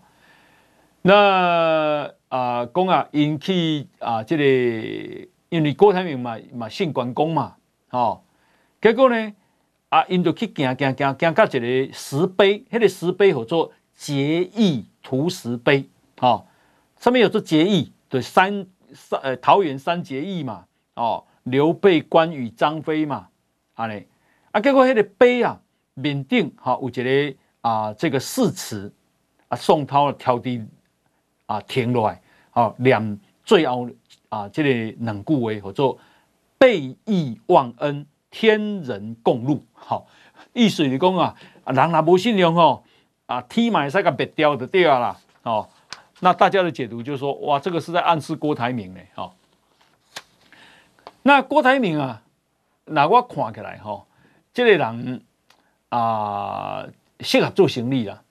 [1.07, 4.43] 那啊，讲啊，引起啊，这个
[5.49, 7.57] 因为郭台铭嘛嘛姓关公嘛，
[7.91, 8.23] 哦，
[8.81, 9.33] 结果呢，
[9.89, 15.87] 啊，因就去行行行行到一个石碑，那个石碑叫做结义图石碑，
[16.21, 16.47] 哦，
[16.97, 20.65] 上面有做结义，对，三三呃桃园三结义嘛。
[20.95, 23.27] 哦，刘备、关羽、张飞嘛，
[23.75, 24.07] 安尼
[24.49, 25.61] 啊，结果迄个碑啊，
[25.93, 28.91] 面顶哈有一个啊，这个誓词
[29.49, 30.65] 啊，宋涛挑的
[31.45, 32.21] 啊停落来，
[32.53, 33.89] 哦，念最后
[34.29, 35.97] 啊，这个两句话叫做
[36.57, 39.63] 背义忘恩，天人共怒。
[39.73, 40.07] 好，
[40.53, 42.83] 意思是讲啊，人若无信用吼，
[43.27, 45.17] 啊，天嘛会使甲灭掉就对啊啦。
[45.43, 45.69] 哦，
[46.21, 48.99] 那大家的解读就是说，哇，这个是在暗示郭台铭呢。
[49.15, 49.31] 哦，
[51.21, 52.23] 那郭台铭啊，
[52.85, 54.03] 那我看起来哈，
[54.53, 55.23] 这个人
[55.89, 56.87] 啊，
[57.19, 58.23] 适合做生意啦。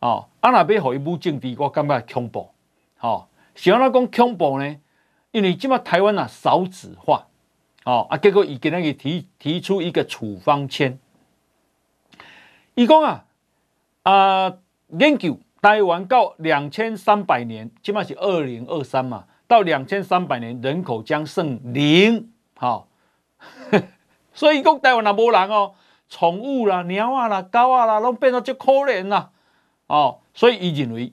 [0.00, 2.48] 哦，啊，若要互伊武政治，我感觉恐怖。
[3.04, 4.76] 哦，是安怎讲恐怖呢？
[5.30, 7.26] 因为即马台湾啊少子化，
[7.84, 10.98] 哦啊，结果伊今日提提出一个处方签，
[12.74, 13.26] 伊讲啊
[14.04, 14.56] 啊
[14.98, 22.88] 研究台湾到两千三百年，即马是二零二三嘛，到两千三百年人口将剩零，好、
[23.72, 23.82] 哦，
[24.32, 25.74] 所以讲台湾也无人哦，
[26.08, 29.30] 宠物啦、鸟啊啦、狗啊啦，拢变得足可怜啦，
[29.88, 31.12] 哦，所以伊认为，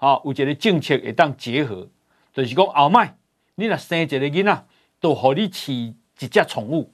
[0.00, 1.86] 好、哦、有一个政策会当结合，
[2.32, 3.18] 就是讲后卖。
[3.56, 4.64] 你若生一个囡仔，
[4.98, 6.90] 都互你饲一只宠物；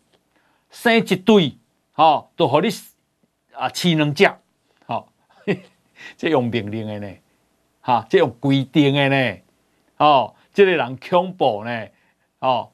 [0.70, 1.56] 生一对，
[1.92, 2.68] 吼，都互你
[3.52, 4.28] 啊饲两只。
[4.86, 5.08] 吼，
[6.18, 7.14] 这用命令的呢，
[7.80, 9.38] 哈，这用规定的呢，
[9.98, 11.86] 哦，这个人恐怖呢，
[12.40, 12.72] 哦，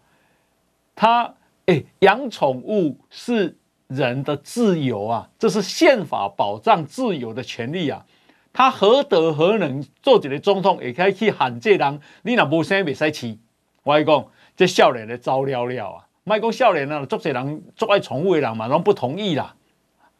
[0.95, 1.35] 他
[1.66, 8.07] 诶，养宠物是人的自由啊，这是宪法保障自由的权利啊，
[8.53, 12.01] 他何德何能做一个总统，会可以去限制人？
[12.23, 13.38] 你若无生，袂使饲。
[13.83, 16.07] 我跟你讲，这少年的糟了了啊！
[16.25, 19.57] 莫讲少年啊，足侪人足爱宠物的人嘛，拢不同意啦。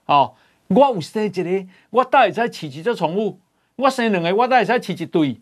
[0.07, 0.35] 哦，
[0.69, 3.39] 我有生一个，我倒会使饲一只宠物；
[3.77, 5.41] 我生两个，我倒会使饲一对。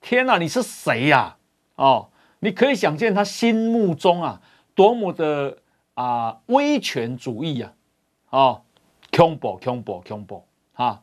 [0.00, 1.36] 天哪，你是谁呀？
[1.74, 4.40] 哦，你可以想见他心目中啊，
[4.74, 5.58] 多么的
[5.94, 7.72] 啊威权主义啊！
[8.30, 8.62] 哦，
[9.10, 11.02] 恐怖恐怖恐怖哈！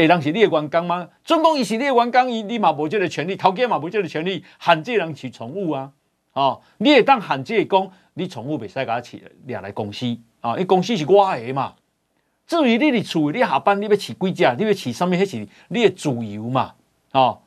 [0.00, 1.06] 诶，人是你的员工吗？
[1.22, 5.92] 总共伊是你的员工，伊你嘛无即个权利，头家嘛无即个权利，限制人饲宠物啊！
[6.32, 10.56] 哦，你会当限制讲，你宠物袂使甲饲，掠来公司啊！
[10.56, 11.74] 因公司是我的嘛。
[12.46, 15.14] 至于你伫厝，你下班你要饲几只，你要饲什么？
[15.16, 16.72] 迄是你的自由嘛！
[17.12, 17.42] 哦，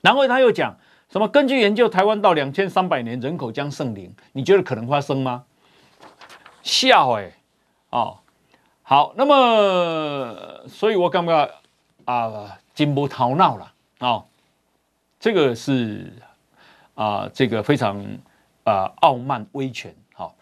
[0.00, 0.78] 然后他又讲
[1.10, 1.26] 什么？
[1.26, 5.42] 根据研究，台湾到两千三百年人口将剩零，你觉得可能发生吗？
[6.62, 7.32] 笑诶、
[7.90, 8.20] 哦。
[8.92, 11.50] 好，那么，所以我感觉
[12.04, 14.24] 啊，真无头脑了啊、哦，
[15.18, 16.12] 这个是
[16.94, 18.04] 啊，这个非常
[18.64, 19.96] 啊傲慢威权。
[20.12, 20.32] 好、哦，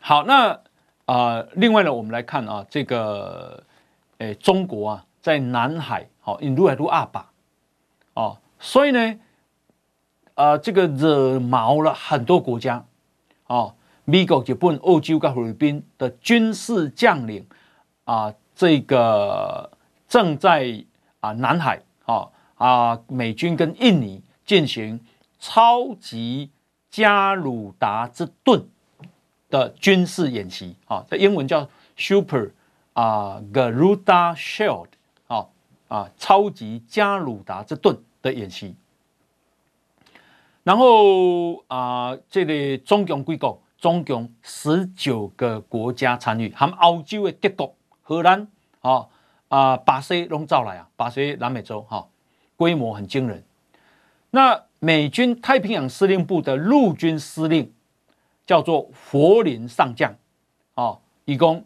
[0.00, 0.58] 好，那
[1.04, 3.62] 啊，另外呢，我们来看啊，这个
[4.16, 7.30] 诶，中国啊，在南海好，引入来都阿爸
[8.14, 9.20] 哦，所以呢，
[10.34, 12.86] 啊，这个惹毛了很多国家
[13.48, 13.74] 哦。
[14.08, 15.18] 美国、日本、欧洲。
[15.18, 17.46] 跟菲律宾的军事将领
[18.04, 19.70] 啊，这个
[20.08, 20.82] 正在
[21.20, 24.98] 啊南海啊啊美军跟印尼进行
[25.38, 26.50] 超级
[26.88, 28.66] 加鲁达之盾
[29.50, 32.52] 的军事演习啊，这英文叫 Super
[32.94, 34.88] 啊 Garuda Shield
[35.26, 35.48] 啊
[35.88, 38.74] 啊超级加鲁达之盾的演习，
[40.62, 43.58] 然后啊这里总共几个？
[43.78, 48.48] 总共十九个国家参与，含欧洲的德国、荷兰，
[48.80, 49.06] 啊
[49.46, 52.08] 啊，巴西拢走来啊，巴西南美洲哈、哦，
[52.56, 53.44] 规模很惊人。
[54.32, 57.72] 那美军太平洋司令部的陆军司令
[58.44, 60.12] 叫做佛林上将，
[60.74, 61.64] 啊，一共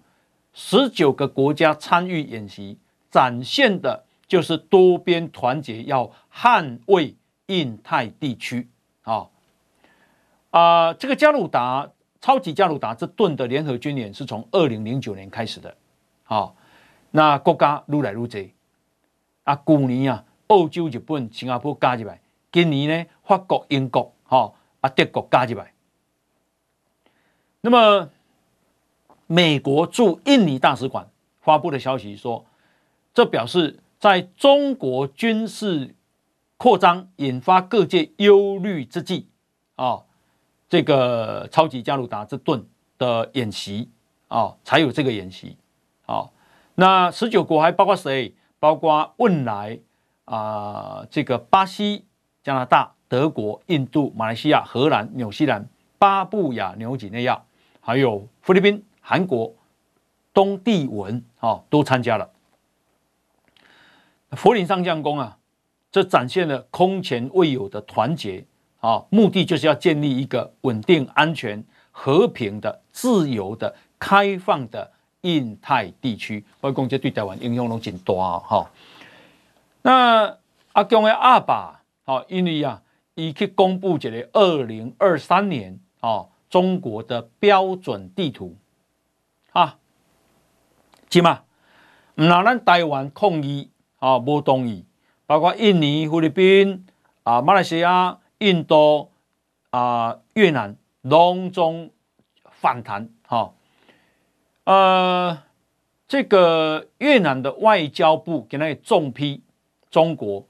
[0.53, 2.77] 十九个国家参与演习，
[3.11, 8.69] 展现的就是多边团结，要捍卫印太地区
[9.01, 9.29] 啊
[10.51, 11.89] 啊，这个加鲁达。
[12.23, 15.77] 超级加鲁达这盾的联合军演是从二零零九年开始的，
[16.23, 16.55] 好，
[17.11, 18.41] 那国家愈来愈多，
[19.43, 22.21] 啊，去年啊，澳洲、日本、新加坡加入来，
[22.53, 25.75] 今年呢，法国、英国，哈，啊，德国加入来。
[27.61, 28.09] 那么，
[29.27, 32.47] 美国驻印尼大使馆发布的消息说，
[33.13, 35.97] 这表示在中国军事
[36.57, 39.27] 扩张引发各界忧虑之际，
[39.75, 40.05] 啊。
[40.73, 42.65] 这个超级加鲁达之盾
[42.97, 43.91] 的演习
[44.29, 45.59] 啊，才有这个演习
[46.07, 46.31] 啊。
[46.77, 48.35] 那十九国还包括谁？
[48.59, 49.79] 包括汶莱
[50.25, 52.07] 啊，这个巴西、
[52.43, 57.43] 加拿大、德国、印度、马来西亚、荷兰、纽西兰、巴布亚纽几内亚，
[57.83, 59.55] 还有菲律宾、韩国、
[60.33, 62.31] 东帝汶啊，都参加了。
[64.31, 65.37] 佛林上将功啊，
[65.91, 68.47] 这展现了空前未有的团结。
[68.83, 74.91] 啊，目的就是要建立一个稳定、安全、和平的、自由的、开放的
[75.21, 76.45] 印太地区。
[76.61, 78.69] 我讲这对台湾影响都真大哈。
[79.83, 80.37] 那
[80.73, 82.83] 阿公的阿爸，好，因为啊，
[83.15, 88.57] 伊去公布这个二零二三年啊中国的标准地图
[89.53, 89.79] 啊，
[91.09, 91.43] 起码
[92.17, 94.85] 那咱台湾抗议啊，不同意，
[95.25, 96.85] 包括印尼、菲律宾
[97.23, 99.13] 啊、马来西亚、印度
[99.71, 101.91] 啊、越南，隆中
[102.51, 103.55] 反弹哈，
[104.65, 105.39] 呃，
[106.09, 109.43] 这个越南的外交部给那里重批
[109.91, 110.45] 中国。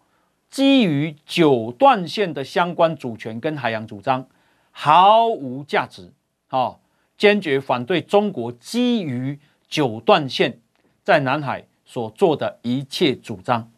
[0.48, 4.26] 基于九段线的相关主权跟海洋主张
[4.70, 6.12] 毫无价值，
[6.48, 6.76] 啊，
[7.16, 10.60] 坚决反对中国基于九段线
[11.02, 13.71] 在南海所做的一切主张。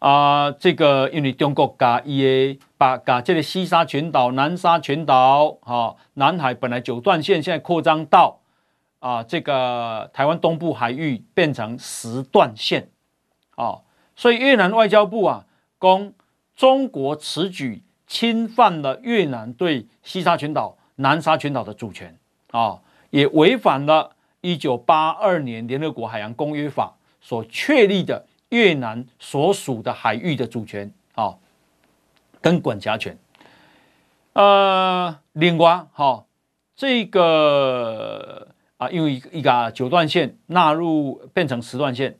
[0.00, 8.40] 啊，这个因为中国把伊把把这个西沙群岛、南沙群岛，哈，南海本来九段线现在扩张到
[8.98, 12.88] 啊，这个台湾东部海域变成十段线，
[13.56, 13.80] 啊。
[14.16, 15.44] 所以越南外交部啊，
[15.78, 16.12] 讲
[16.56, 22.18] 中国此举侵犯了越南对西沙群岛、南沙群岛的主权
[22.52, 31.34] 啊，也违反了1982年联合国海洋公约法所确立的越南所属的海域的主权啊，
[32.40, 33.18] 跟管辖权。
[34.34, 36.26] 呃，另外哈，
[36.76, 42.18] 这个啊，因为一个九段线纳入变成十段线，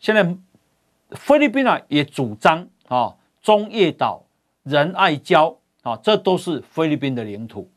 [0.00, 0.36] 现在。
[1.10, 4.24] 菲律宾啊也主张啊，中业岛、
[4.64, 7.70] 仁爱礁啊，这都是菲律宾的领土。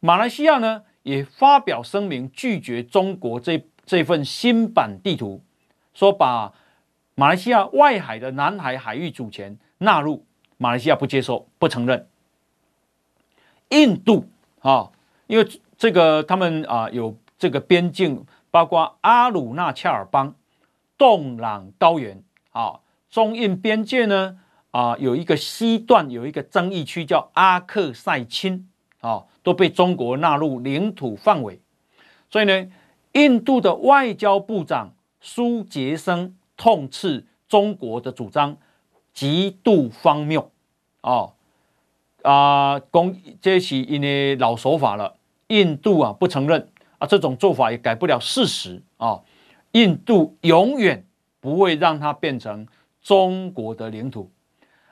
[0.00, 5.42] 马来西亚呢也发表声明，拒绝中国这这份新版地图，
[5.94, 6.52] 说把
[7.20, 10.24] 马来西亚外海的南海海域主权纳入，
[10.56, 12.08] 马来西亚不接受，不承认。
[13.68, 14.24] 印度
[14.60, 14.90] 啊，
[15.26, 20.34] 因为这个他们啊有这个边境，包括阿鲁纳恰尔邦、
[20.96, 22.22] 洞朗高原。
[22.52, 22.80] 啊，
[23.10, 24.38] 中印边界呢，
[24.70, 28.66] 啊，有一个西段有一个争议区叫阿克赛钦，
[29.02, 31.60] 啊，都被中国纳入领土范围，
[32.30, 32.66] 所以呢，
[33.12, 38.58] 印度的外交部长苏杰生痛斥中国的主张
[39.14, 40.52] 极度荒谬，
[41.00, 41.32] 啊
[42.22, 46.68] 啊，公这是因为老手法了，印度啊不承认
[46.98, 49.22] 啊，这种做法也改不了事实啊，
[49.72, 51.06] 印度永远。
[51.42, 52.66] 不会让它变成
[53.00, 54.30] 中国的领土。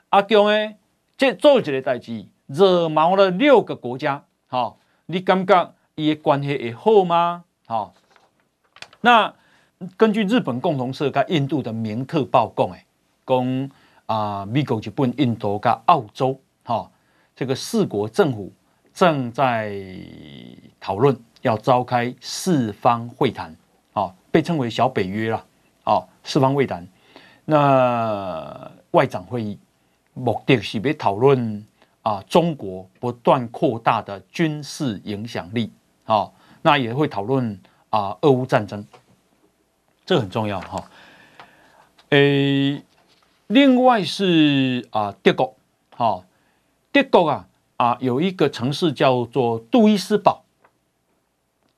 [0.08, 0.74] 阿强呢，
[1.18, 4.24] 这做这个代志，惹毛了六个国家。
[4.46, 7.44] 好，你感觉伊的关系会好吗？
[7.66, 7.92] 好，
[9.02, 9.34] 那
[9.96, 12.84] 根据日本共同社跟印度的明特报讲，哎，
[13.24, 13.70] 讲
[14.06, 16.90] 啊，美国、日本、印度跟澳洲，哈，
[17.36, 18.52] 这个四国政府
[18.92, 19.80] 正在
[20.80, 23.54] 讨论要召开四方会谈，
[23.92, 25.44] 啊，被称为小北约啦。
[25.84, 26.86] 哦，四方会谈，
[27.44, 29.58] 那外长会议
[30.12, 31.64] 目的是要讨论
[32.02, 35.72] 啊，中国不断扩大的军事影响力
[36.04, 36.28] 啊、
[36.62, 37.58] 那也会讨论
[37.90, 38.84] 啊，俄乌战争，
[40.08, 40.90] 这很重要哈。
[42.08, 42.82] 诶、
[43.48, 45.54] 另外是啊，德国，
[45.90, 46.24] 哈、
[46.90, 50.46] 德国啊啊，有一个城市叫做杜伊斯堡，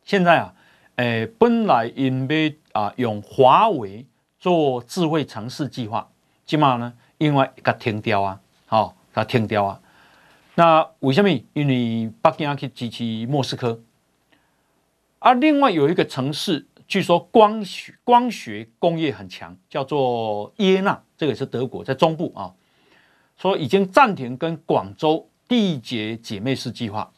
[0.05, 0.55] 现在啊，
[0.95, 4.07] 诶，本来因为啊，用华为
[4.39, 6.09] 做智慧城市计划，
[6.47, 9.81] 起码呢，因为给停掉啊，好，它停掉啊。
[10.55, 11.29] 那为什么？
[11.53, 13.81] 因为北京去支持莫斯科。
[15.19, 22.53] 而另外有一个城市，据说光学光学工业很强，叫做耶纳，这个是德国在中部啊，
[23.39, 27.11] 说已经暂停跟广州缔结姐妹市计划。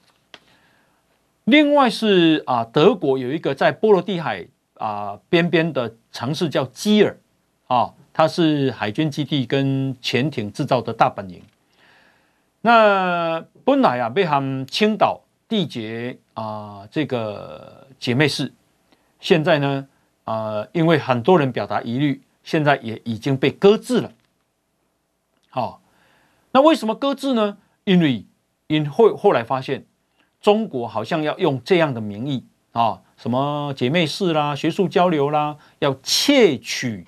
[1.45, 4.47] 另外是啊，德国有一个在波罗的海。
[4.75, 7.17] 啊，边边的城市叫基尔，
[7.69, 11.41] 啊，它是海军基地跟潜艇制造的大本营。
[12.63, 18.53] 那本来啊，被他们青岛缔结啊，这个姐妹市，
[19.23, 19.87] 现在呢，
[20.25, 24.11] 啊，因为很多人表达疑虑，现在也已经被搁置了。
[25.49, 25.81] 好，
[26.51, 27.57] 那为什么搁置呢？
[27.85, 28.27] 因为
[28.67, 29.87] 因后后来发现，
[30.41, 33.01] 中国好像要用这样的名义啊。
[33.17, 37.07] 什么姐妹市啦、学术交流啦，要窃取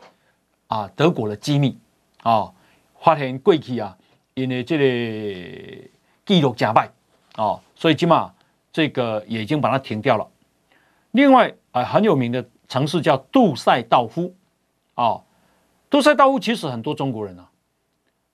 [0.68, 1.76] 啊德国的机密
[2.22, 2.52] 啊，
[3.00, 3.98] 发现过去啊，
[4.34, 5.88] 因为这个
[6.24, 6.92] 记录假败
[7.34, 8.32] 啊，所以起码
[8.72, 10.28] 这个也已经把它停掉了。
[11.10, 14.32] 另外啊，很有名的城市叫杜塞道夫
[14.94, 15.20] 啊，
[15.90, 17.50] 杜塞道夫其实很多中国人啊，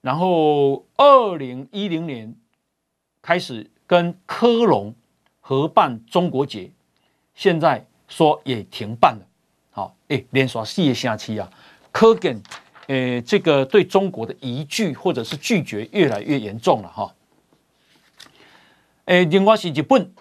[0.03, 2.37] 然后二零一零年
[3.23, 4.95] 开始跟科隆
[5.41, 6.71] 合办中国节。
[7.35, 9.27] 现在说也停办了，
[9.71, 11.51] 好，哎，连续四个星期啊，
[11.91, 12.39] 可见，
[12.89, 17.15] 诶，这个对中国的疑惧或者是拒绝越来越严重了哈。
[19.07, 20.13] 另外是日本，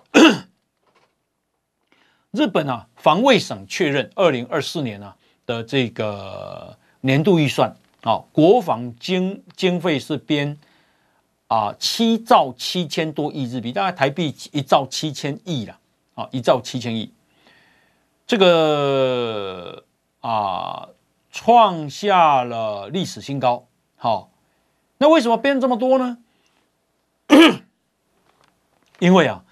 [2.32, 5.16] 日本啊，防卫省确认二零二四年啊
[5.46, 10.58] 的这个年度预算啊，国防经经费是编
[11.48, 15.80] 啊七兆七千多亿日币，大概台币一兆七千亿了
[16.14, 17.12] 啊，一兆七千亿，
[18.28, 19.84] 这个
[20.22, 20.88] 啊
[21.32, 23.66] 创下了历史新高。
[23.96, 24.30] 好，
[25.00, 26.20] 那为什么编这么多呢？
[29.00, 29.44] 因为啊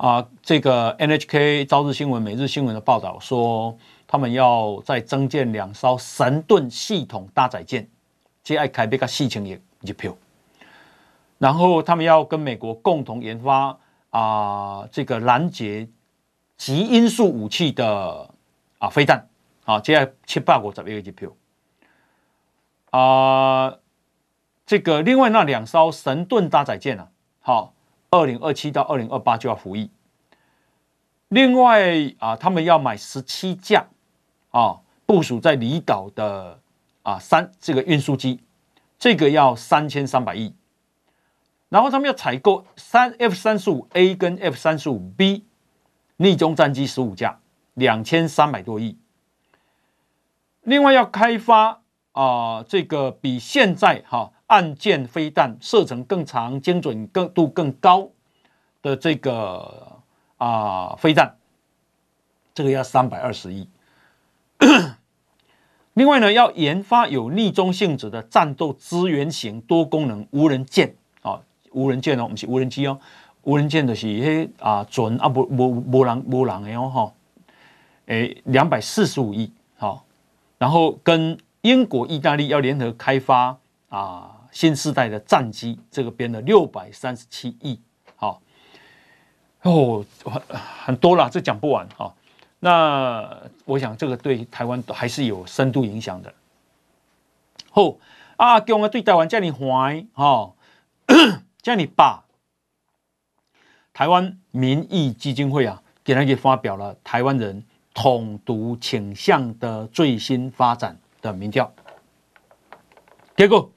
[0.00, 3.76] 啊，这个 NHK、朝日新闻、每日新闻的报道说，
[4.06, 7.86] 他们要再增建两艘神盾系统搭载舰，
[8.42, 10.16] 接爱开辟个四千亿日票，
[11.36, 13.78] 然后他们要跟美国共同研发
[14.08, 15.86] 啊这个拦截
[16.56, 18.30] 极音速武器的
[18.78, 19.28] 啊飞弹，
[19.66, 21.30] 啊，接爱七八五十亿个日票，
[22.88, 23.76] 啊，
[24.64, 27.08] 这个另外那两艘神盾搭载舰啊，
[27.40, 27.74] 好。
[28.10, 29.90] 二零二七到二零二八就要服役。
[31.28, 33.86] 另外啊，他们要买十七架
[34.50, 36.60] 啊，部署在离岛的
[37.02, 38.40] 啊三这个运输机，
[38.98, 40.54] 这个要三千三百亿。
[41.68, 45.44] 然后他们要采购三 F 三十五 A 跟 F 三十五 B
[46.16, 47.38] 逆中战机十五架，
[47.74, 48.98] 两千三百多亿。
[50.62, 54.32] 另外要开发啊，这个比现在哈。
[54.50, 58.10] 岸舰飞弹射程更长、精准更度更高
[58.82, 60.02] 的这个
[60.38, 61.36] 啊飞弹，
[62.52, 63.68] 这个要三百二十亿。
[65.94, 71.40] 另外呢，要研发有逆中性质的战斗支援型多功能无人舰啊，
[71.70, 72.98] 无人舰哦，不是无人机哦，
[73.44, 77.12] 无人舰的是迄啊准啊无无无人无人的哦哈，
[78.06, 80.04] 诶两百四十五亿好，
[80.58, 83.56] 然后跟英国、意大利要联合开发
[83.90, 84.38] 啊。
[84.52, 87.80] 新世代的战机，这个编了六百三十七亿，
[88.16, 88.42] 好
[89.62, 90.42] 哦，很
[90.86, 92.14] 很多了，这讲不完哈。
[92.58, 96.34] 那我想这个对台湾还是有深度影响的。
[97.70, 97.96] 好
[98.36, 100.52] 啊，给我们对台湾这里坏哈，
[101.62, 102.24] 这里把
[103.92, 111.72] 台湾民意基金会啊，给他给发表了台湾人统独倾向的最新发展的民调，
[113.36, 113.70] 结果。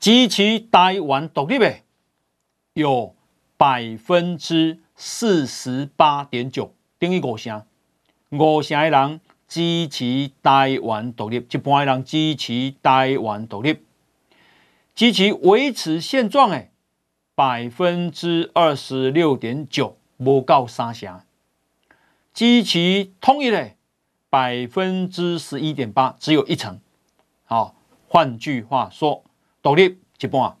[0.00, 1.78] 支持台湾独立的
[2.72, 3.16] 有
[3.56, 7.64] 百分之四十八点九，等于五成，
[8.30, 13.80] 五成的人支持台湾独立，一半的人支持台湾独立，
[14.94, 16.68] 支持维持现状的
[17.34, 21.20] 百分之二十六点九，不到三成，
[22.32, 23.72] 支持统一的
[24.30, 26.78] 百分之十一点八，只有一成。
[27.44, 27.74] 好，
[28.06, 29.24] 换句话说。
[29.62, 30.56] 独立一半，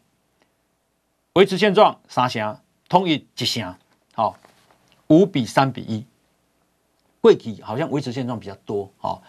[1.34, 3.74] 维持现状三成，统一一成，
[4.14, 4.36] 好，
[5.06, 6.04] 五比三比一。
[7.20, 9.22] 贵体好像维持现状比较多，好，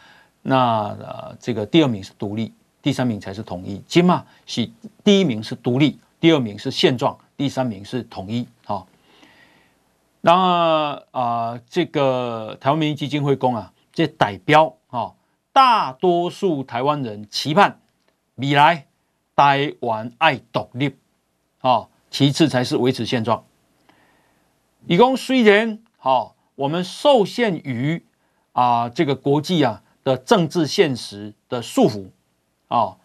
[0.44, 3.82] 那呃这个第二名是独立，第三名才是统一。
[3.88, 4.70] 起码是
[5.04, 8.88] 第一名是独立，第二名是现状，第三名是统一，好。
[10.22, 10.34] 那
[11.12, 15.14] 啊、呃、这个台湾民意基金会公啊，这代表啊
[15.52, 17.80] 大多数台湾人期盼
[18.36, 18.86] 未来。
[19.40, 20.98] 台湾爱独立，
[21.62, 23.46] 啊，其次才是维持现状。
[24.86, 28.04] 以供虽然好，我们受限于
[28.52, 32.10] 啊这个国际啊的政治现实的束缚，
[32.68, 32.98] 啊，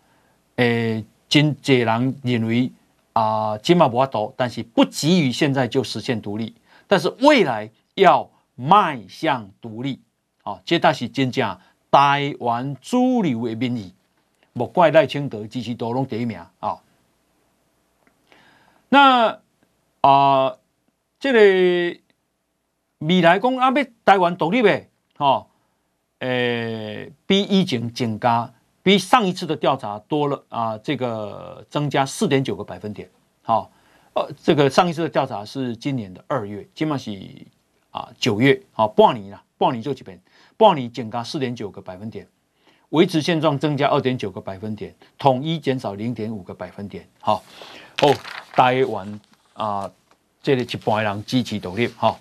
[0.56, 2.72] 诶，真济人认为
[3.12, 6.52] 啊，今嘛无法度，但是不急于现在就实现独立，
[6.88, 10.00] 但是未来要迈向独立，
[10.42, 11.56] 啊，这才是真正
[11.92, 13.94] 台湾主流的民意。
[14.56, 16.80] 莫怪赖清德支持度拢第一名啊、
[18.88, 19.40] 那
[20.00, 20.56] 啊、
[21.18, 21.98] 这个
[22.98, 24.86] 未来讲啊，要台湾独立的，
[25.16, 25.48] 哈，
[26.20, 33.10] 诶，比以前增加，比上一次的调查多了啊、这个增加四点九个百分点，
[33.42, 33.72] 好，
[34.14, 37.10] 呃，这个上一次的调查是今年的二月，今嘛是
[37.90, 40.22] 啊九月，好，半年啦，半年就几遍，
[40.56, 42.28] 半年增加四点九个百分点。
[42.94, 47.04] 维持现状增加二点九个百分点，统一减少零点五个百分点。
[47.18, 47.42] 好，
[48.02, 48.14] 哦，
[48.52, 49.20] 台湾
[49.54, 49.90] 啊，
[50.40, 51.88] 这里一半人支持独立。
[51.96, 52.20] 好，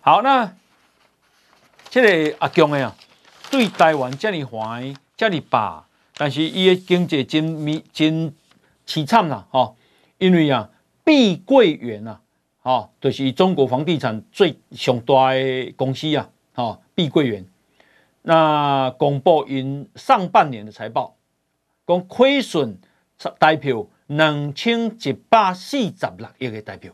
[0.00, 0.50] 好，那
[1.90, 2.00] 这
[2.30, 2.96] 个阿强的啊，
[3.50, 5.86] 对台湾这里坏，这里霸，
[6.16, 8.34] 但是伊的经济真咪真
[8.86, 9.46] 凄惨啦。
[9.50, 9.74] 哈，
[10.16, 10.70] 因为啊，
[11.04, 12.20] 碧桂园啊，
[12.62, 17.44] 哈，就是中国房地产最上大的公司啊，哈，碧桂园。
[18.28, 21.14] 那公布因上半年的财报，
[21.86, 22.76] 讲亏损
[23.38, 26.92] 代表两千一百四十六亿的代表，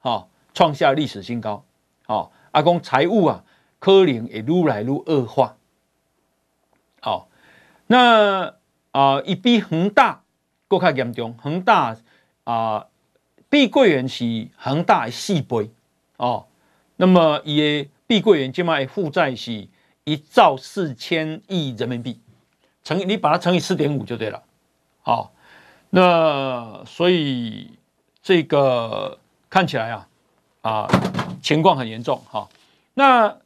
[0.00, 1.64] 哈，创下历史新高。
[2.08, 3.44] 哦，阿讲财务啊，
[3.78, 5.56] 可能会愈来愈恶化。
[7.02, 7.28] 哦，
[7.86, 8.56] 那
[8.90, 10.24] 啊，一、呃、比恒大
[10.66, 11.36] 更较严重。
[11.40, 11.96] 恒大
[12.42, 12.88] 啊、
[13.48, 15.70] 碧桂园是恒大的四倍
[16.16, 16.46] 哦。
[16.96, 19.68] 那么伊的碧桂园即卖负债是
[20.04, 22.20] 一兆四千亿人民币，
[22.82, 24.42] 乘以你把它乘以四点五就对了。
[25.02, 25.32] 好、
[25.90, 27.78] 那所以
[28.22, 29.18] 这个
[29.50, 30.08] 看起来啊
[30.62, 30.88] 啊。
[31.42, 32.48] 情况很严重哈，
[32.94, 33.36] 那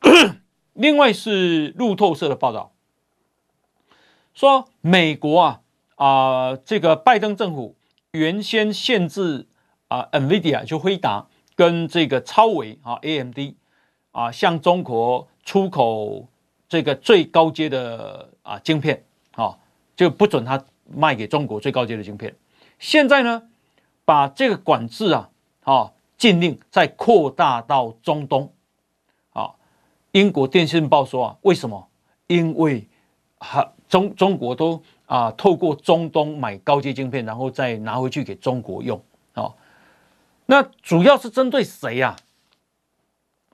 [0.72, 2.72] 另外是路透社的报道
[4.32, 5.60] 说，美国啊
[5.96, 7.76] 啊、这个拜登政府
[8.12, 9.46] 原先限制
[9.88, 13.38] 啊，NVIDIA 就辉达跟这个超微啊，AMD
[14.12, 16.26] 啊，向中国出口
[16.68, 19.58] 这个最高阶的啊晶片啊，
[19.96, 22.34] 就不准他卖给中国最高阶的晶片。
[22.78, 23.42] 现在呢，
[24.04, 25.30] 把这个管制啊，
[25.62, 25.90] 啊。
[26.16, 28.50] 禁令再扩大到中东，
[29.32, 29.50] 啊，
[30.12, 31.88] 英国电信报说啊，为什么？
[32.28, 32.86] 因为
[33.38, 38.98] 哈中中国都啊透过中东买高阶晶片，然后再拿回去给中国用，
[39.34, 39.52] 啊，
[40.46, 42.16] 那主要是针对谁呀？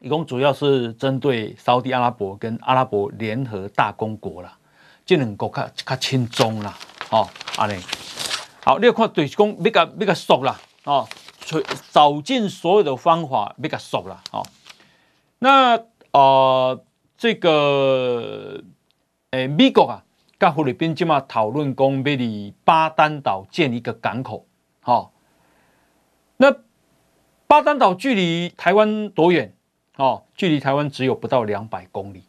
[0.01, 4.57] 一共主要是针对沙特阿拉伯跟阿拉伯联合大公国啦，
[5.05, 6.75] 这两个较较轻松啦，
[7.11, 7.81] 哦，安尼，
[8.65, 11.07] 好，你要看对是讲比较比较熟啦，哦。
[11.91, 14.47] 找尽所有的方法，比较熟啦，哦。
[15.41, 15.77] 那
[16.13, 16.81] 呃，
[17.19, 18.63] 这个
[19.33, 20.05] 诶，美国啊，
[20.39, 24.47] 跟菲律宾今嘛讨论讲，要在巴丹岛建一个港口。
[24.81, 25.13] 好，
[26.37, 26.55] 那
[27.49, 29.53] 巴丹岛距离台湾多远？
[29.97, 32.23] 哦，距离台湾只有不到两百公里。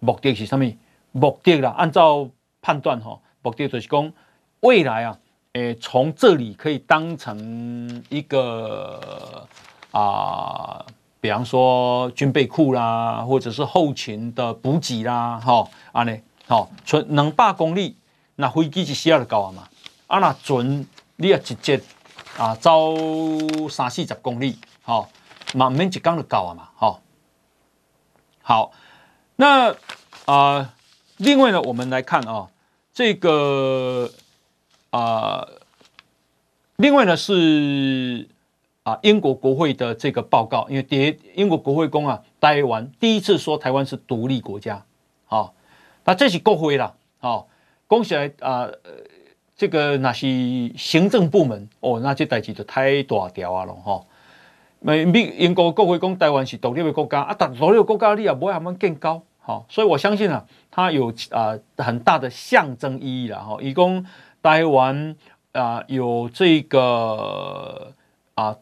[0.00, 0.72] 目的是什么？
[1.12, 2.28] 目的啦，按照
[2.60, 4.12] 判断哈，目的就是讲
[4.60, 5.18] 未来啊。
[5.54, 9.48] 诶，从这里可以当成一个
[9.90, 10.84] 啊，
[11.18, 17.96] 比方说军备库啦，或者是后勤的补给啦，哈，安尼，好，从两百公里，
[18.34, 19.66] 那飞机就需要就够了嘛，
[20.08, 20.84] 啊，那船
[21.16, 21.80] 你要直接
[22.36, 22.94] 啊，走
[23.70, 25.08] 三四十公里，好，
[25.56, 27.00] 满免一缸就够了嘛，好，
[28.42, 28.72] 好，
[29.36, 29.74] 那
[30.26, 30.74] 啊，
[31.16, 32.48] 另外呢，我们来看啊，
[32.92, 34.10] 这个。
[34.90, 35.60] 啊、呃，
[36.76, 38.26] 另外呢是
[38.84, 44.86] 啊，英国国会的这个报告，因为第英国国会公啊，台湾第一次说台湾是独立国家，
[45.26, 45.52] 好、哦，
[46.04, 47.46] 那这是国会啦，好、哦，
[47.88, 48.70] 恭喜来啊，
[49.54, 50.26] 这个那是
[50.78, 54.02] 行政部门哦，那这代志就太大条啊了哈，
[54.80, 64.06] 美英国国会公台湾是独立的国家啊，但独立的国家你也不会他们更高，好、所以我相信啊，它有啊很大的象征意义了哈，以、哦、供。
[64.42, 65.16] 台湾
[65.50, 67.92] 啊，有这个
[68.36, 68.56] 啊，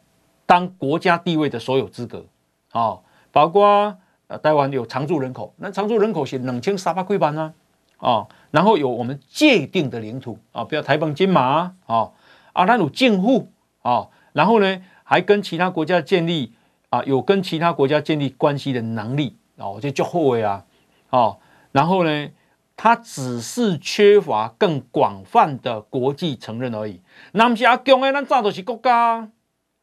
[0.46, 2.24] 当国家地位的所有资格
[2.72, 3.00] 啊，
[3.30, 3.94] 包括
[4.28, 7.52] 呃，台湾有常住人口，那常住人口是两千三百几万啊，
[7.98, 12.10] 啊，然后有我们界定的领土啊，比如台湾金马啊，
[12.54, 13.52] 啊，那有政府
[13.82, 16.52] 啊，然后呢，还跟其他国家建立
[16.88, 20.64] 啊，有跟其他国家建立关系的能力啊，我觉得就后卫啊，
[21.10, 21.38] 哦，
[21.70, 22.28] 然后呢。
[22.76, 27.00] 他只是缺乏更广泛的国际承认而已。
[27.30, 29.30] 那不是阿强诶，咱早就是国家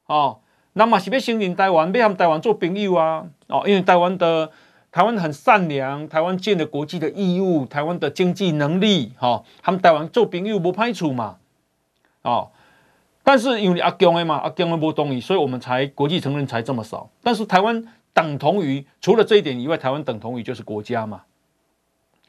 [0.07, 0.41] 哦。
[0.73, 3.25] 那么是要承认台湾，要和台湾做朋友啊。
[3.47, 4.51] 哦，因为台湾的
[4.91, 11.37] 台湾很善良，台湾尽了国际的义务，台湾的经济能力，哈、哦，他们台湾做朋友不排除嘛。
[12.23, 12.51] 哦，
[13.23, 17.09] 但是因为阿强诶嘛，阿强诶不同意，所以我们才国际承认才这么少。
[17.21, 21.23] 但是台湾等同于除了这一点以外，台湾等同于就是国家嘛。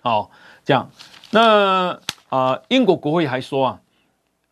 [0.03, 0.31] 好，
[0.65, 0.91] 这样，
[1.31, 1.99] 那啊、
[2.31, 3.81] 呃，英国国会还说啊，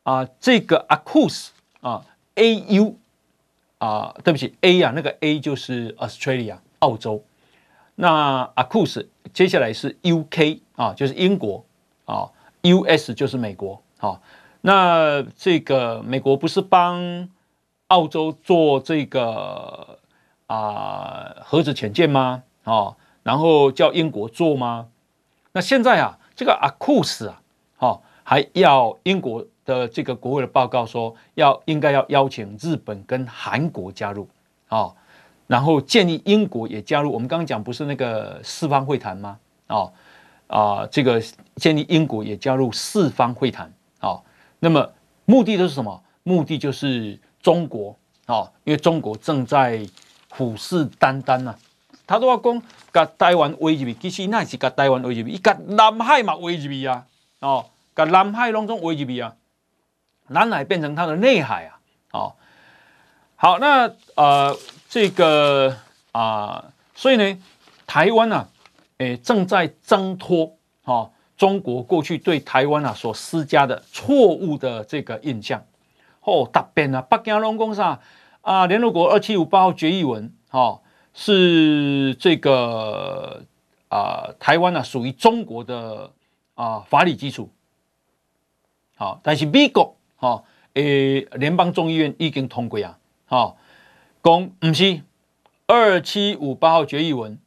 [0.05, 1.49] 啊，这个 AUKUS
[1.81, 2.05] 啊
[2.37, 2.97] ，A U
[3.79, 7.25] 啊，对不起，A 啊，那个 A 就是 Australia 澳洲，
[7.97, 11.65] 那 AUKUS 接下来是 U K 啊，就是英国
[12.05, 12.31] 啊
[12.63, 14.21] ，U S 就是美国，啊，
[14.63, 17.29] 那这个美国不是帮
[17.89, 19.99] 澳洲做这个
[20.47, 22.43] 啊核子潜舰吗？
[22.65, 24.89] 啊，然后叫英国做吗？
[25.53, 27.41] 那现在啊，这个阿库斯啊，
[27.77, 34.29] 好，还要英国的这个国会的报告说，要应该要邀请日本跟韩国加入，
[34.69, 34.95] 哦，
[35.47, 37.11] 然后建议英国也加入。
[37.11, 39.39] 我们刚刚讲不是那个四方会谈吗？
[39.69, 39.93] 哦，
[40.47, 41.21] 啊，这个
[41.57, 44.23] 建议英国也加入四方会谈，哦，
[44.61, 44.93] 那么
[45.25, 46.03] 目的都是什么？
[46.23, 47.97] 目的就是中国，
[48.27, 49.85] 哦，因为中国正在
[50.29, 51.57] 虎视眈眈呐。
[52.07, 57.07] 他都要讲，甲台湾围入去，其实那是甲台湾围入去，伊甲南海嘛围入去啊，
[57.39, 59.37] 哦，甲南海拢总围入去啊，
[60.27, 61.79] 南海变成它的内海啊，
[62.11, 62.35] 哦，
[63.37, 64.57] 好，那呃，
[64.89, 65.77] 这个
[66.11, 67.39] 啊、呃，所以呢，
[67.87, 68.49] 台湾啊，
[68.99, 75.65] 诶，正在挣脱哈中国过去对台湾啊所施加的错误的这个印象。
[76.21, 77.99] 哦，答辩啊，北京龙宫上
[78.43, 80.81] 啊，联合国二七五八号决议文，哈、哦，
[81.15, 83.43] 是这个
[83.89, 86.11] 啊、呃，台湾啊属于中国的
[86.55, 87.49] 啊、呃、法理基础。
[88.97, 93.57] 好，但是美国哈诶，联邦众议院已经通过啊，好，
[94.23, 95.01] 讲不是
[95.67, 97.39] 二七五八号决议文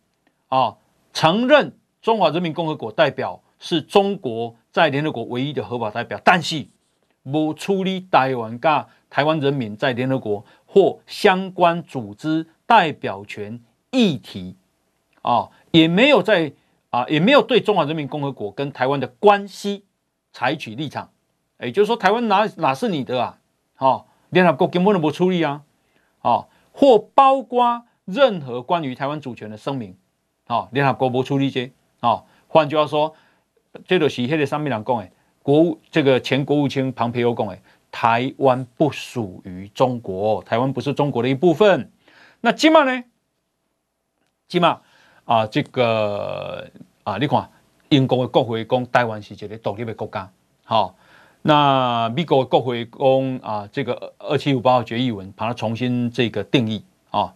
[0.47, 0.77] 啊，
[1.13, 6.67] 承认中华人民共和国代表是中国在联合国唯一的合法代表，但是
[7.23, 14.57] 不处理台湾噶台湾人民在联合国或相关组织代表权议题
[15.21, 16.51] 啊，也没有在
[16.89, 19.85] 啊，也没有对中华人民共和国跟台湾的关系
[20.33, 21.09] 采取立场。
[21.61, 23.39] 也就是说，台湾哪哪是你的啊？
[23.75, 25.61] 好，联合国根本都不处理啊！
[26.19, 29.95] 好，或包括任何关于台湾主权的声明，
[30.45, 31.71] 好，联合国不处理这。
[32.01, 33.15] 好，换句话说，
[33.85, 35.09] 这个是迄个上面人讲的，
[35.41, 37.57] 国务这个前国务卿庞培欧讲的，
[37.91, 41.91] 台湾不属于中国，台湾不是中国的一部分。
[42.41, 43.03] 那起码呢？
[44.47, 44.81] 起码
[45.25, 46.69] 啊，这个
[47.03, 47.49] 啊，你看
[47.89, 50.31] 英国的国会讲台湾是一个独立的国家，
[50.63, 50.95] 好。
[51.45, 57.35] 那美国国会公啊，这个二七五八号决议文，把它重新这个定义啊。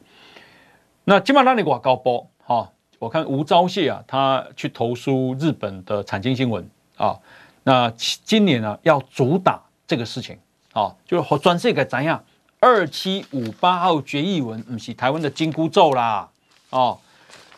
[1.04, 6.68] 那基本上那个高波哈，我看吴钊燮啊，他去投书日本的产经新闻
[6.98, 7.18] 啊。
[7.64, 10.38] 那今年呢，要主打这个事情
[10.74, 12.24] 啊，就是全世界怎样？
[12.60, 16.28] 二七五八号决议文不是台湾的紧箍咒啦
[16.72, 17.00] 哦。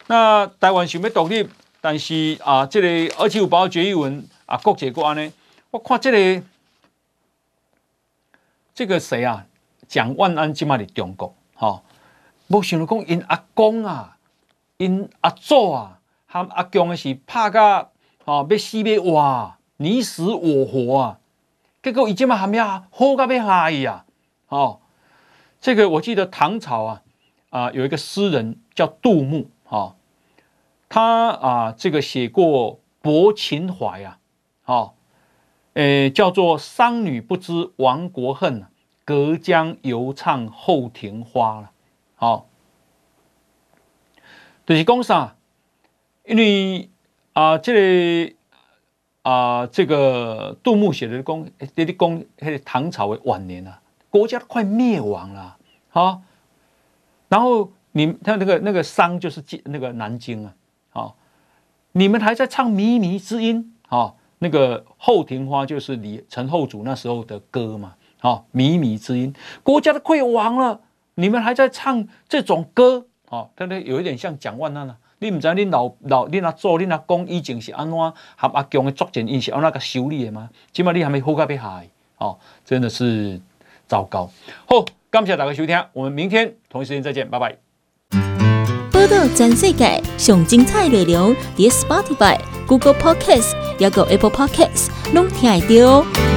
[0.08, 1.48] 那台湾想要独立，
[1.80, 5.32] 但是啊，这个二七五八号决议文啊，国际国安呢？
[5.72, 6.44] 我看这个
[8.74, 9.46] 这个谁啊？
[9.88, 11.82] 蒋万安今嘛在中国，哈，
[12.48, 14.18] 没想到讲因阿公啊，
[14.80, 17.90] 因阿祖啊，和阿公的是拍个，
[18.24, 21.20] 哦，要死要活，你死我活啊！
[21.84, 24.06] 结果伊即嘛还没啊，好个要害呀，
[24.48, 24.80] 哦，
[25.60, 27.02] 这个我记得唐朝啊，
[27.50, 29.98] 啊有一个诗人叫杜牧，哈，
[30.88, 34.18] 他啊这个写过《泊秦淮》啊，
[34.64, 34.96] 好。
[35.76, 38.66] 诶，叫做商女不知亡国恨，
[39.06, 41.72] 隔江犹唱后庭花了。
[42.16, 42.49] 好，
[44.70, 45.36] 就是讲啥？
[46.28, 46.88] 因为
[47.34, 48.34] 啊，这个
[49.24, 55.58] 啊，这个杜牧写的讲，这里讲那个唐朝的晚年啊，国家都快灭亡了。
[55.90, 56.22] 好，
[57.30, 60.54] 然后你看那个那个商就是那个南京啊。
[60.92, 61.16] 好，
[61.94, 63.76] 你们还在唱靡靡之音。
[63.88, 64.18] 好。
[64.42, 70.80] 那个后庭花就是李陈后主那时候的歌嘛，好，靡靡之音，国家都快亡了，
[71.16, 80.50] 你们还在唱这种歌，哦，他那有一点像蒋万安啊，你唔知你老老你那做你那公以前是安怎和阿强的作战因是安那个修理的吗？
[80.74, 83.40] 起码你还没好到被害，哦，真的是
[83.88, 84.30] 糟糕。
[84.66, 87.56] 好，感谢大家收听，我们明天同一时间再见，拜拜。
[88.92, 93.56] 报道全世界上精彩内容，点 Spotify、Google Podcasts。
[93.80, 96.29] 要个 Apple Podcast，拢听得到。